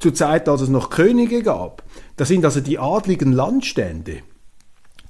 zur 0.00 0.14
Zeit, 0.14 0.48
als 0.48 0.62
es 0.62 0.68
noch 0.68 0.90
Könige 0.90 1.42
gab, 1.42 1.84
da 2.16 2.24
sind 2.24 2.44
also 2.44 2.60
die 2.60 2.78
adligen 2.78 3.32
Landstände, 3.32 4.22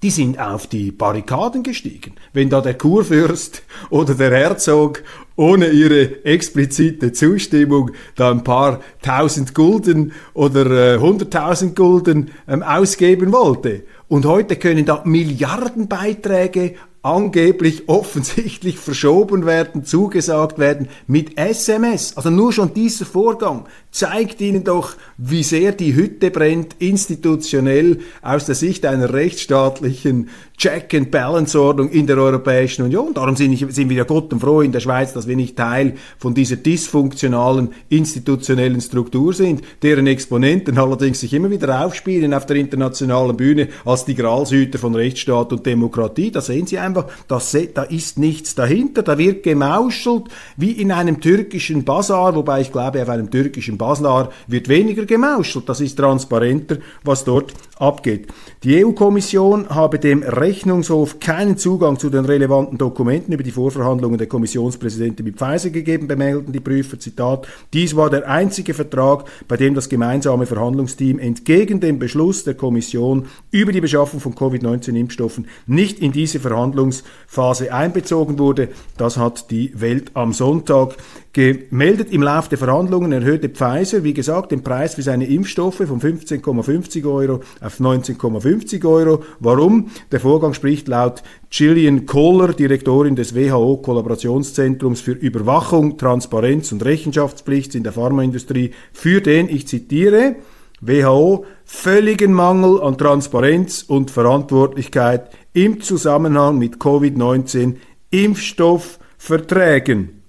die 0.02 0.11
sind 0.11 0.38
auf 0.38 0.66
die 0.66 0.92
Barrikaden 0.92 1.62
gestiegen. 1.62 2.14
Wenn 2.32 2.49
da 2.49 2.61
der 2.61 2.75
Kurfürst 2.75 3.62
oder 3.90 4.14
der 4.14 4.30
Herzog 4.30 5.02
ohne 5.37 5.68
ihre 5.68 6.25
explizite 6.25 7.12
Zustimmung 7.12 7.92
da 8.16 8.30
ein 8.30 8.44
paar 8.44 8.80
tausend 9.02 9.54
Gulden 9.54 10.12
oder 10.35 10.94
äh, 10.94 10.99
hunderttausend 10.99 11.73
äh, 11.73 11.75
Gulden 11.75 12.30
ähm, 12.49 12.62
ausgeben 12.62 13.32
wollte. 13.32 13.85
Und 14.09 14.26
heute 14.26 14.56
können 14.56 14.85
da 14.85 15.02
Milliardenbeiträge 15.04 16.75
angeblich 17.02 17.85
offensichtlich 17.88 18.78
verschoben 18.78 19.47
werden, 19.47 19.85
zugesagt 19.85 20.59
werden 20.59 20.88
mit 21.07 21.38
SMS. 21.38 22.16
Also 22.16 22.30
nur 22.30 22.52
schon 22.52 22.75
dieser 22.75 23.07
Vorgang 23.07 23.66
zeigt 23.90 24.40
Ihnen 24.40 24.64
doch, 24.64 24.95
wie 25.16 25.42
sehr 25.42 25.73
die 25.73 25.95
Hütte 25.95 26.30
brennt, 26.30 26.76
institutionell 26.78 28.00
aus 28.23 28.47
der 28.47 28.54
Sicht 28.54 28.87
einer 28.87 29.12
rechtsstaatlichen 29.12 30.28
Check-and-Balance-Ordnung 30.61 31.88
in 31.88 32.07
der 32.07 32.19
Europäischen 32.19 32.85
Union. 32.85 33.14
Darum 33.14 33.35
sind, 33.35 33.59
wir 33.59 33.97
ja 33.97 34.05
Gott 34.05 34.31
und 34.31 34.40
froh 34.40 34.61
in 34.61 34.73
der 34.73 34.81
Schweiz, 34.81 35.14
dass 35.14 35.26
wir 35.26 35.35
nicht 35.35 35.57
Teil 35.57 35.95
von 36.19 36.35
dieser 36.35 36.57
dysfunktionalen 36.57 37.71
institutionellen 37.88 38.83
Struktur 38.83 39.33
sind, 39.33 39.62
deren 39.83 40.07
Exponenten 40.07 40.76
allerdings 40.76 41.21
sich 41.21 41.33
immer 41.33 41.50
wieder 41.50 41.87
aufspielen 41.87 42.35
auf 42.35 42.45
der 42.45 42.57
internationalen 42.57 43.38
Bühne 43.38 43.69
als 43.87 44.05
die 44.05 44.14
Gralshüter 44.14 44.79
von 44.79 44.95
Rechtsstaat 44.95 45.50
und 45.55 45.64
Demokratie. 45.64 46.31
Da 46.31 46.43
sehen 46.43 46.67
Sie 46.67 46.79
einfach, 46.79 47.07
das, 47.26 47.57
da 47.73 47.85
ist 47.85 48.19
nichts 48.19 48.55
dahinter, 48.55 49.02
da 49.02 49.17
wird 49.17 49.43
gemauschelt, 49.43 50.25
wie 50.59 50.73
in 50.73 50.93
einem 50.93 51.23
türkischen 51.23 51.85
Bazar, 51.85 52.35
wobei 52.35 52.61
ich 52.61 52.71
glaube, 52.71 53.00
auf 53.00 53.09
einem 53.09 53.31
türkischen 53.31 53.79
Bazar 53.79 54.31
wird 54.47 54.69
weniger 54.69 55.07
gemauschelt, 55.07 55.71
das 55.71 55.81
ist 55.81 55.97
transparenter, 55.97 56.76
was 57.02 57.25
dort 57.25 57.55
abgeht. 57.79 58.29
Die 58.62 58.85
EU-Kommission 58.85 59.71
habe 59.71 59.99
dem 59.99 60.23
Rechnungshof 60.50 61.21
keinen 61.21 61.57
Zugang 61.59 62.00
zu 62.00 62.11
den 62.11 62.25
relevanten 62.25 62.76
Dokumenten 62.76 63.33
über 63.33 63.45
die 63.45 63.52
Vorverhandlungen 63.52 64.19
der 64.19 64.26
Kommissionspräsidentin 64.26 65.25
mit 65.25 65.37
Pfizer 65.37 65.71
gegeben, 65.71 66.09
bemängelten 66.09 66.52
die 66.52 66.59
Prüfer, 66.59 66.99
Zitat, 66.99 67.47
dies 67.73 67.95
war 67.95 68.11
der 68.11 68.28
einzige 68.28 68.75
Vertrag, 68.75 69.26
bei 69.47 69.57
dem 69.57 69.76
das 69.76 69.88
gemeinsame 69.88 70.47
Verhandlungsteam 70.47 71.21
entgegen 71.21 71.78
dem 71.78 72.00
Beschluss 72.00 72.42
der 72.42 72.54
Kommission 72.54 73.26
über 73.52 73.71
die 73.71 73.80
Beschaffung 73.80 74.19
von 74.19 74.35
Covid-19-Impfstoffen 74.35 75.47
nicht 75.69 76.00
in 76.00 76.11
diese 76.11 76.40
Verhandlungsphase 76.40 77.73
einbezogen 77.73 78.40
wurde. 78.40 78.71
Das 78.97 79.19
hat 79.19 79.52
die 79.52 79.80
Welt 79.80 80.11
am 80.14 80.33
Sonntag 80.33 80.97
gemeldet. 81.32 82.10
Im 82.10 82.22
Laufe 82.22 82.50
der 82.50 82.58
Verhandlungen 82.58 83.12
erhöhte 83.12 83.49
Pfizer, 83.49 84.04
wie 84.04 84.14
gesagt, 84.14 84.52
den 84.52 84.62
Preis 84.62 84.94
für 84.94 85.02
seine 85.02 85.26
Impfstoffe 85.26 85.82
von 85.87 86.00
15,50 86.00 87.06
Euro 87.06 87.40
auf 87.60 87.78
19,50 87.78 88.84
Euro. 88.84 89.22
Warum? 89.38 89.90
Der 90.10 90.20
Vorgang 90.20 90.54
spricht 90.54 90.88
laut 90.88 91.22
Gillian 91.50 92.06
Kohler, 92.06 92.52
Direktorin 92.52 93.16
des 93.16 93.34
WHO-Kollaborationszentrums 93.34 95.00
für 95.00 95.12
Überwachung, 95.12 95.99
Transparenz 95.99 96.72
und 96.72 96.84
Rechenschaftspflicht 96.84 97.75
in 97.75 97.84
der 97.84 97.92
Pharmaindustrie, 97.92 98.72
für 98.92 99.20
den, 99.20 99.49
ich 99.49 99.68
zitiere, 99.68 100.37
WHO 100.80 101.44
völligen 101.64 102.32
Mangel 102.32 102.80
an 102.80 102.96
Transparenz 102.96 103.82
und 103.82 104.10
Verantwortlichkeit 104.10 105.30
im 105.52 105.82
Zusammenhang 105.82 106.58
mit 106.58 106.76
Covid-19 106.76 107.75
Impfstoffverträgen. 108.10 110.20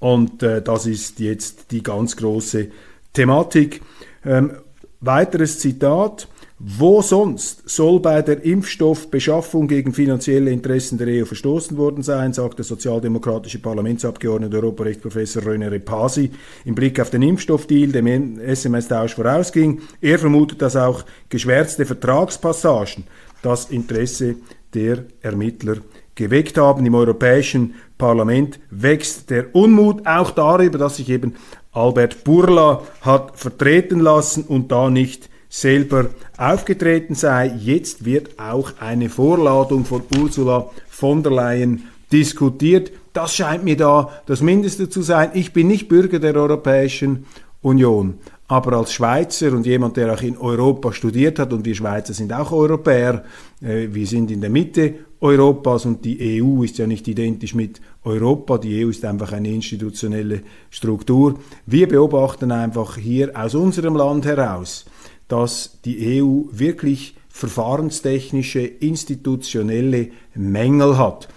Und 0.00 0.42
äh, 0.42 0.60
das 0.60 0.86
ist 0.86 1.20
jetzt 1.20 1.70
die 1.70 1.82
ganz 1.82 2.16
große 2.16 2.68
Thematik. 3.12 3.82
Ähm, 4.24 4.52
weiteres 5.00 5.58
Zitat. 5.58 6.28
Wo 6.62 7.00
sonst 7.00 7.70
soll 7.70 8.00
bei 8.00 8.20
der 8.20 8.44
Impfstoffbeschaffung 8.44 9.66
gegen 9.66 9.94
finanzielle 9.94 10.50
Interessen 10.50 10.98
der 10.98 11.08
EU 11.08 11.24
verstoßen 11.24 11.78
worden 11.78 12.02
sein, 12.02 12.34
sagt 12.34 12.58
der 12.58 12.66
sozialdemokratische 12.66 13.60
Parlamentsabgeordnete 13.60 14.58
Europarechtsprofessor 14.58 15.42
René 15.42 15.70
Repasi 15.70 16.30
im 16.66 16.74
Blick 16.74 17.00
auf 17.00 17.08
den 17.08 17.22
Impfstoffdeal, 17.22 17.92
dem 17.92 18.38
SMS-Tausch 18.38 19.14
vorausging. 19.14 19.80
Er 20.02 20.18
vermutet, 20.18 20.60
dass 20.60 20.76
auch 20.76 21.06
geschwärzte 21.30 21.86
Vertragspassagen 21.86 23.04
das 23.40 23.70
Interesse 23.70 24.34
der 24.74 25.04
Ermittler 25.22 25.78
geweckt 26.14 26.58
haben. 26.58 26.84
Im 26.84 26.94
Europäischen 26.94 27.72
Parlament 28.00 28.58
wächst 28.70 29.30
der 29.30 29.54
Unmut 29.54 30.06
auch 30.06 30.32
darüber, 30.32 30.78
dass 30.78 30.96
sich 30.96 31.08
eben 31.08 31.36
Albert 31.70 32.24
Burla 32.24 32.82
hat 33.02 33.38
vertreten 33.38 34.00
lassen 34.00 34.42
und 34.42 34.72
da 34.72 34.90
nicht 34.90 35.30
selber 35.48 36.06
aufgetreten 36.36 37.14
sei. 37.14 37.52
Jetzt 37.58 38.04
wird 38.04 38.40
auch 38.40 38.72
eine 38.80 39.08
Vorladung 39.08 39.84
von 39.84 40.02
Ursula 40.18 40.70
von 40.88 41.22
der 41.22 41.32
Leyen 41.32 41.84
diskutiert. 42.10 42.90
Das 43.12 43.34
scheint 43.34 43.64
mir 43.64 43.76
da 43.76 44.10
das 44.26 44.40
Mindeste 44.40 44.88
zu 44.88 45.02
sein. 45.02 45.30
Ich 45.34 45.52
bin 45.52 45.68
nicht 45.68 45.88
Bürger 45.88 46.18
der 46.18 46.34
Europäischen 46.34 47.26
Union, 47.62 48.14
aber 48.48 48.78
als 48.78 48.92
Schweizer 48.92 49.52
und 49.52 49.66
jemand, 49.66 49.96
der 49.96 50.14
auch 50.14 50.22
in 50.22 50.38
Europa 50.38 50.92
studiert 50.92 51.38
hat, 51.38 51.52
und 51.52 51.64
wir 51.64 51.74
Schweizer 51.74 52.14
sind 52.14 52.32
auch 52.32 52.52
Europäer, 52.52 53.24
äh, 53.60 53.88
wir 53.92 54.06
sind 54.06 54.30
in 54.30 54.40
der 54.40 54.50
Mitte 54.50 54.94
Europas 55.20 55.84
und 55.84 56.04
die 56.04 56.42
EU 56.42 56.62
ist 56.62 56.78
ja 56.78 56.86
nicht 56.86 57.06
identisch 57.06 57.54
mit 57.54 57.80
Europa, 58.04 58.58
die 58.58 58.84
EU 58.84 58.88
ist 58.88 59.04
einfach 59.04 59.32
eine 59.32 59.52
institutionelle 59.52 60.42
Struktur. 60.70 61.38
Wir 61.66 61.86
beobachten 61.86 62.50
einfach 62.50 62.96
hier 62.96 63.32
aus 63.34 63.54
unserem 63.54 63.94
Land 63.94 64.24
heraus, 64.24 64.86
dass 65.28 65.80
die 65.84 66.22
EU 66.22 66.44
wirklich 66.50 67.14
verfahrenstechnische, 67.28 68.60
institutionelle 68.60 70.10
Mängel 70.34 70.98
hat. 70.98 71.28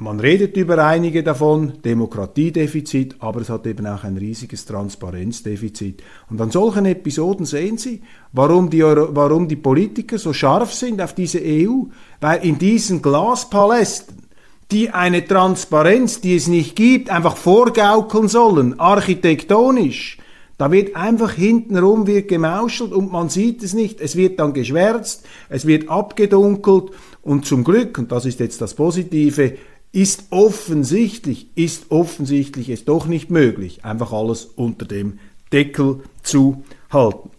Man 0.00 0.20
redet 0.20 0.56
über 0.56 0.78
einige 0.86 1.24
davon, 1.24 1.82
Demokratiedefizit, 1.84 3.16
aber 3.18 3.40
es 3.40 3.48
hat 3.48 3.66
eben 3.66 3.84
auch 3.86 4.04
ein 4.04 4.16
riesiges 4.16 4.64
Transparenzdefizit. 4.64 6.04
Und 6.30 6.40
an 6.40 6.52
solchen 6.52 6.86
Episoden 6.86 7.44
sehen 7.44 7.78
Sie, 7.78 8.02
warum 8.32 8.70
die, 8.70 8.84
Euro 8.84 9.08
warum 9.16 9.48
die 9.48 9.56
Politiker 9.56 10.16
so 10.18 10.32
scharf 10.32 10.72
sind 10.72 11.02
auf 11.02 11.16
diese 11.16 11.40
EU, 11.42 11.86
weil 12.20 12.44
in 12.44 12.58
diesen 12.58 13.02
Glaspalästen, 13.02 14.27
die 14.70 14.90
eine 14.90 15.26
Transparenz, 15.26 16.20
die 16.20 16.36
es 16.36 16.46
nicht 16.46 16.76
gibt, 16.76 17.10
einfach 17.10 17.36
vorgaukeln 17.36 18.28
sollen, 18.28 18.78
architektonisch, 18.78 20.18
da 20.58 20.72
wird 20.72 20.96
einfach 20.96 21.32
hintenrum 21.32 22.08
wird 22.08 22.26
gemauschelt 22.26 22.92
und 22.92 23.12
man 23.12 23.28
sieht 23.28 23.62
es 23.62 23.74
nicht. 23.74 24.00
Es 24.00 24.16
wird 24.16 24.40
dann 24.40 24.52
geschwärzt, 24.52 25.24
es 25.48 25.66
wird 25.66 25.88
abgedunkelt 25.88 26.90
und 27.22 27.46
zum 27.46 27.62
Glück, 27.62 27.96
und 27.96 28.10
das 28.10 28.24
ist 28.24 28.40
jetzt 28.40 28.60
das 28.60 28.74
Positive, 28.74 29.56
ist 29.92 30.24
offensichtlich, 30.30 31.46
ist 31.54 31.90
offensichtlich 31.90 32.70
es 32.70 32.84
doch 32.84 33.06
nicht 33.06 33.30
möglich, 33.30 33.84
einfach 33.84 34.12
alles 34.12 34.46
unter 34.56 34.84
dem 34.84 35.20
Deckel 35.52 36.00
zu 36.24 36.64
halten. 36.90 37.30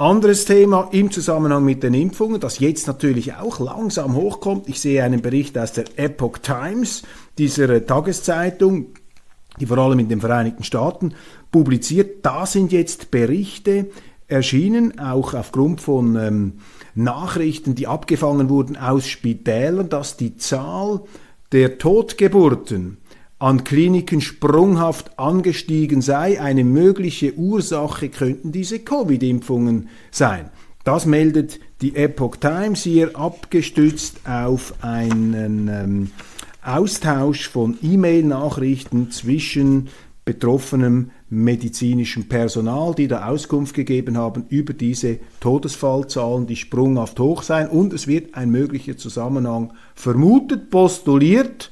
Anderes 0.00 0.44
Thema 0.44 0.90
im 0.92 1.10
Zusammenhang 1.10 1.64
mit 1.64 1.82
den 1.82 1.92
Impfungen, 1.92 2.40
das 2.40 2.60
jetzt 2.60 2.86
natürlich 2.86 3.34
auch 3.34 3.58
langsam 3.58 4.14
hochkommt. 4.14 4.68
Ich 4.68 4.80
sehe 4.80 5.02
einen 5.02 5.22
Bericht 5.22 5.58
aus 5.58 5.72
der 5.72 5.86
Epoch 5.96 6.38
Times, 6.38 7.02
dieser 7.36 7.84
Tageszeitung, 7.84 8.94
die 9.58 9.66
vor 9.66 9.78
allem 9.78 9.98
in 9.98 10.08
den 10.08 10.20
Vereinigten 10.20 10.62
Staaten 10.62 11.14
publiziert. 11.50 12.24
Da 12.24 12.46
sind 12.46 12.70
jetzt 12.70 13.10
Berichte 13.10 13.90
erschienen, 14.28 15.00
auch 15.00 15.34
aufgrund 15.34 15.80
von 15.80 16.14
ähm, 16.14 16.52
Nachrichten, 16.94 17.74
die 17.74 17.88
abgefangen 17.88 18.50
wurden 18.50 18.76
aus 18.76 19.08
Spitälern, 19.08 19.88
dass 19.88 20.16
die 20.16 20.36
Zahl 20.36 21.00
der 21.50 21.78
Totgeburten 21.78 22.98
an 23.38 23.64
Kliniken 23.64 24.20
sprunghaft 24.20 25.18
angestiegen 25.18 26.02
sei. 26.02 26.40
Eine 26.40 26.64
mögliche 26.64 27.34
Ursache 27.34 28.08
könnten 28.08 28.52
diese 28.52 28.80
Covid-Impfungen 28.80 29.88
sein. 30.10 30.50
Das 30.84 31.06
meldet 31.06 31.60
die 31.80 31.94
Epoch 31.94 32.36
Times 32.36 32.82
hier 32.82 33.16
abgestützt 33.16 34.20
auf 34.26 34.74
einen 34.82 35.68
ähm, 35.68 36.10
Austausch 36.62 37.48
von 37.48 37.78
E-Mail-Nachrichten 37.82 39.10
zwischen 39.10 39.88
betroffenem 40.24 41.10
medizinischem 41.30 42.28
Personal, 42.28 42.94
die 42.94 43.08
da 43.08 43.28
Auskunft 43.28 43.74
gegeben 43.74 44.18
haben 44.18 44.44
über 44.48 44.74
diese 44.74 45.20
Todesfallzahlen, 45.40 46.46
die 46.46 46.56
sprunghaft 46.56 47.20
hoch 47.20 47.42
seien. 47.42 47.68
Und 47.68 47.92
es 47.92 48.06
wird 48.06 48.34
ein 48.34 48.50
möglicher 48.50 48.96
Zusammenhang 48.96 49.72
vermutet, 49.94 50.70
postuliert 50.70 51.70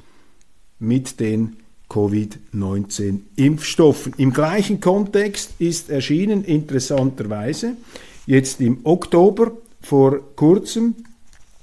mit 0.79 1.21
den 1.21 1.57
Covid-19-Impfstoffen. 1.89 4.15
Im 4.17 4.33
gleichen 4.33 4.81
Kontext 4.81 5.51
ist 5.59 5.91
erschienen, 5.91 6.45
interessanterweise, 6.45 7.77
jetzt 8.27 8.61
im 8.61 8.81
Oktober 8.85 9.53
vor 9.81 10.21
kurzem 10.35 10.97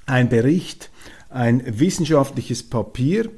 ein 0.06 0.30
Bericht, 0.30 0.90
ein 1.30 1.62
wissenschaftliches 1.80 2.64
Papier, 2.64 3.30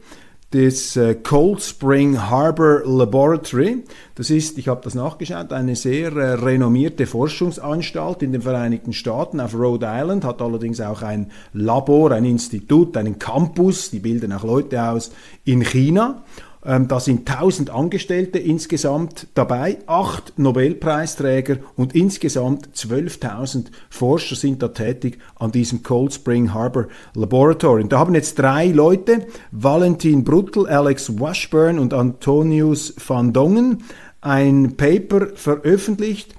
des 0.56 0.96
äh, 0.96 1.16
Cold 1.16 1.62
Spring 1.62 2.30
Harbor 2.30 2.82
Laboratory. 2.86 3.84
Das 4.16 4.30
ist, 4.30 4.58
ich 4.58 4.70
habe 4.70 4.80
das 4.86 4.96
nachgeschaut, 4.96 5.52
eine 5.52 5.76
sehr 5.76 6.14
äh, 6.14 6.36
renommierte 6.36 7.08
Forschungsanstalt 7.08 8.24
in 8.24 8.32
den 8.32 8.42
Vereinigten 8.42 8.94
Staaten 8.94 9.42
auf 9.42 9.54
Rhode 9.54 9.86
Island, 9.90 10.24
hat 10.24 10.42
allerdings 10.42 10.80
auch 10.80 11.02
ein 11.02 11.30
Labor, 11.52 12.12
ein 12.12 12.24
Institut, 12.24 12.96
einen 12.96 13.20
Campus, 13.20 13.92
die 13.92 14.00
bilden 14.00 14.32
auch 14.32 14.46
Leute 14.46 14.82
aus 14.82 15.12
in 15.44 15.62
China. 15.62 16.24
Ähm, 16.66 16.88
da 16.88 17.00
sind 17.00 17.30
1000 17.30 17.70
Angestellte 17.70 18.40
insgesamt 18.40 19.28
dabei, 19.36 19.78
acht 19.86 20.34
Nobelpreisträger 20.38 21.58
und 21.76 21.94
insgesamt 21.94 22.70
12.000 22.76 23.68
Forscher 23.90 24.36
sind 24.36 24.64
da 24.64 24.70
tätig 24.70 25.20
an 25.36 25.52
diesem 25.52 25.84
Cold 25.84 26.14
Spring 26.14 26.54
Harbor 26.54 26.88
Laboratory. 27.14 27.84
Und 27.84 27.92
da 27.92 28.00
haben 28.00 28.16
jetzt 28.16 28.40
drei 28.40 28.68
Leute, 28.68 29.28
Valentin 29.52 30.24
Bruttel, 30.24 30.68
Alex 30.68 31.20
Washburn 31.20 31.78
und 31.78 31.94
Antonius 31.94 32.96
van 33.08 33.32
Dongen, 33.32 33.84
ein 34.22 34.76
Paper 34.76 35.28
veröffentlicht. 35.36 36.34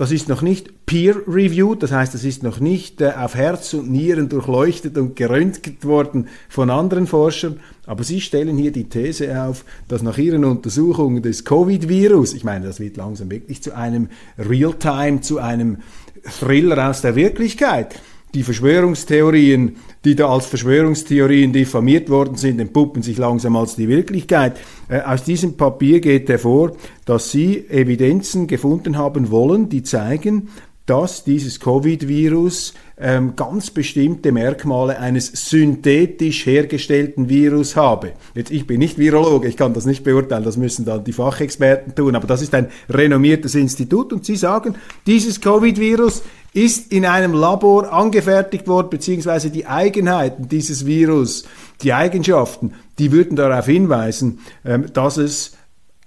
Das 0.00 0.12
ist 0.12 0.30
noch 0.30 0.40
nicht 0.40 0.86
peer-reviewed, 0.86 1.82
das 1.82 1.92
heißt, 1.92 2.14
es 2.14 2.24
ist 2.24 2.42
noch 2.42 2.58
nicht 2.58 3.02
äh, 3.02 3.12
auf 3.18 3.34
Herz 3.34 3.74
und 3.74 3.90
Nieren 3.90 4.30
durchleuchtet 4.30 4.96
und 4.96 5.14
geröntgt 5.14 5.84
worden 5.84 6.28
von 6.48 6.70
anderen 6.70 7.06
Forschern, 7.06 7.60
aber 7.84 8.02
sie 8.02 8.22
stellen 8.22 8.56
hier 8.56 8.72
die 8.72 8.88
These 8.88 9.44
auf, 9.44 9.66
dass 9.88 10.00
nach 10.00 10.16
ihren 10.16 10.46
Untersuchungen 10.46 11.22
des 11.22 11.44
Covid-Virus, 11.44 12.32
ich 12.32 12.44
meine, 12.44 12.64
das 12.64 12.80
wird 12.80 12.96
langsam 12.96 13.30
wirklich 13.30 13.62
zu 13.62 13.74
einem 13.74 14.08
Real-Time, 14.38 15.20
zu 15.20 15.36
einem 15.36 15.80
Thriller 16.24 16.88
aus 16.88 17.02
der 17.02 17.14
Wirklichkeit, 17.14 18.00
die 18.34 18.42
Verschwörungstheorien, 18.42 19.76
die 20.04 20.14
da 20.14 20.28
als 20.28 20.46
Verschwörungstheorien 20.46 21.52
diffamiert 21.52 22.08
worden 22.08 22.36
sind, 22.36 22.60
entpuppen 22.60 23.02
sich 23.02 23.18
langsam 23.18 23.56
als 23.56 23.76
die 23.76 23.88
Wirklichkeit. 23.88 24.58
Äh, 24.88 25.00
aus 25.00 25.24
diesem 25.24 25.56
Papier 25.56 26.00
geht 26.00 26.28
hervor, 26.28 26.72
dass 27.04 27.30
Sie 27.30 27.68
Evidenzen 27.68 28.46
gefunden 28.46 28.96
haben 28.96 29.30
wollen, 29.30 29.68
die 29.68 29.82
zeigen, 29.82 30.48
dass 30.90 31.22
dieses 31.22 31.60
Covid-Virus 31.60 32.74
ähm, 32.98 33.34
ganz 33.36 33.70
bestimmte 33.70 34.32
Merkmale 34.32 34.98
eines 34.98 35.28
synthetisch 35.48 36.44
hergestellten 36.46 37.28
Virus 37.28 37.76
habe. 37.76 38.10
Jetzt, 38.34 38.50
ich 38.50 38.66
bin 38.66 38.80
nicht 38.80 38.98
Virologe, 38.98 39.46
ich 39.46 39.56
kann 39.56 39.72
das 39.72 39.86
nicht 39.86 40.02
beurteilen, 40.02 40.42
das 40.42 40.56
müssen 40.56 40.84
dann 40.84 41.04
die 41.04 41.12
Fachexperten 41.12 41.94
tun, 41.94 42.16
aber 42.16 42.26
das 42.26 42.42
ist 42.42 42.56
ein 42.56 42.70
renommiertes 42.88 43.54
Institut 43.54 44.12
und 44.12 44.24
sie 44.24 44.34
sagen, 44.34 44.74
dieses 45.06 45.40
Covid-Virus 45.40 46.24
ist 46.54 46.90
in 46.90 47.06
einem 47.06 47.34
Labor 47.34 47.92
angefertigt 47.92 48.66
worden, 48.66 48.90
beziehungsweise 48.90 49.50
die 49.50 49.66
Eigenheiten 49.66 50.48
dieses 50.48 50.86
Virus, 50.86 51.44
die 51.82 51.92
Eigenschaften, 51.92 52.72
die 52.98 53.12
würden 53.12 53.36
darauf 53.36 53.66
hinweisen, 53.66 54.40
ähm, 54.64 54.86
dass 54.92 55.18
es 55.18 55.52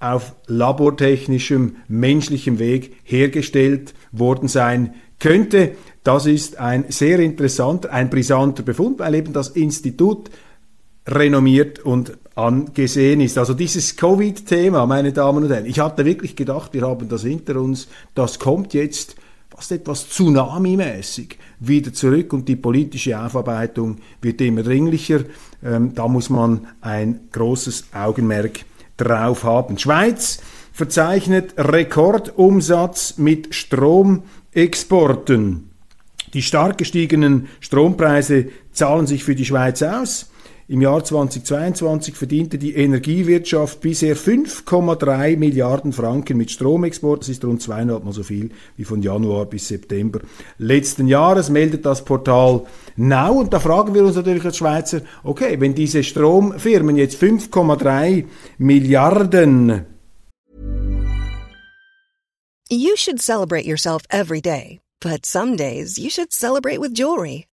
auf 0.04 0.36
labortechnischem, 0.48 1.78
menschlichem 1.88 2.60
Weg 2.60 2.98
hergestellt 3.04 3.94
worden 4.12 4.48
sein 4.48 4.94
könnte. 5.20 5.76
Das 6.04 6.26
ist 6.26 6.60
ein 6.60 6.86
sehr 6.90 7.20
interessanter, 7.20 7.92
ein 7.92 8.10
brisanter 8.10 8.64
Befund, 8.64 9.00
weil 9.00 9.16
eben 9.16 9.32
das 9.32 9.50
Institut 9.50 10.30
renommiert 11.08 11.80
und 11.80 12.18
angesehen 12.36 13.22
ist. 13.22 13.38
Also 13.38 13.54
dieses 13.54 13.96
Covid-Thema, 13.96 14.86
meine 14.86 15.14
Damen 15.14 15.44
und 15.44 15.50
Herren, 15.50 15.66
ich 15.66 15.80
hatte 15.80 16.06
wirklich 16.06 16.36
gedacht, 16.36 16.74
wir 16.74 16.82
haben 16.82 17.08
das 17.08 17.24
hinter 17.24 17.62
uns, 17.62 17.88
das 18.16 18.40
kommt 18.40 18.74
jetzt 18.74 19.16
fast 19.50 19.72
etwas 19.72 20.10
Tsunami-mäßig 20.10 21.38
wieder 21.60 21.94
zurück 21.94 22.34
und 22.34 22.50
die 22.50 22.56
politische 22.56 23.20
Aufarbeitung 23.20 23.98
wird 24.22 24.42
immer 24.42 24.64
dringlicher. 24.64 25.22
Ähm, 25.64 25.94
da 25.94 26.08
muss 26.08 26.30
man 26.30 26.68
ein 26.82 27.30
großes 27.32 27.86
Augenmerk 27.94 28.66
drauf 28.98 29.44
haben. 29.44 29.78
Schweiz 29.78 30.40
verzeichnet 30.72 31.54
Rekordumsatz 31.58 33.18
mit 33.18 33.54
Stromexporten. 33.54 35.70
Die 36.34 36.42
stark 36.42 36.80
gestiegenen 36.80 37.48
Strompreise 37.60 38.48
zahlen 38.72 39.06
sich 39.06 39.24
für 39.24 39.36
die 39.36 39.46
Schweiz 39.46 39.84
aus. 39.84 40.32
Im 40.74 40.82
Jahr 40.82 41.04
2022 41.04 42.16
verdiente 42.16 42.58
die 42.58 42.74
Energiewirtschaft 42.74 43.80
bisher 43.80 44.18
5,3 44.18 45.38
Milliarden 45.38 45.94
Franken 45.94 46.36
mit 46.36 46.50
Stromexport. 46.50 47.22
Das 47.22 47.30
ist 47.30 47.46
rund 47.46 47.62
zweieinhalb 47.62 48.04
Mal 48.04 48.12
so 48.12 48.24
viel 48.24 48.50
wie 48.76 48.84
von 48.84 49.04
Januar 49.04 49.46
bis 49.46 49.68
September 49.68 50.22
letzten 50.58 51.08
Jahres, 51.08 51.52
meldet 51.52 51.86
das 51.86 52.04
Portal 52.04 52.66
Now. 52.96 53.40
Und 53.40 53.54
da 53.54 53.60
fragen 53.60 53.94
wir 53.94 54.04
uns 54.04 54.16
natürlich 54.16 54.44
als 54.46 54.58
Schweizer, 54.58 55.02
okay, 55.24 55.60
wenn 55.60 55.76
diese 55.76 56.04
Stromfirmen 56.04 56.98
jetzt 56.98 57.22
5,3 57.22 58.26
Milliarden 58.58 59.86
You 62.72 62.96
should 62.96 63.22
celebrate 63.22 63.68
yourself 63.68 64.02
every 64.10 64.42
day, 64.42 64.80
but 65.00 65.24
some 65.28 65.56
days 65.56 66.00
you 66.00 66.10
should 66.10 66.34
celebrate 66.34 66.82
with 66.82 66.96
jewelry. 66.96 67.46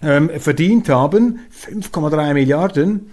Ähm, 0.00 0.30
verdient 0.38 0.88
haben 0.88 1.40
5,3 1.52 2.34
Milliarden 2.34 3.10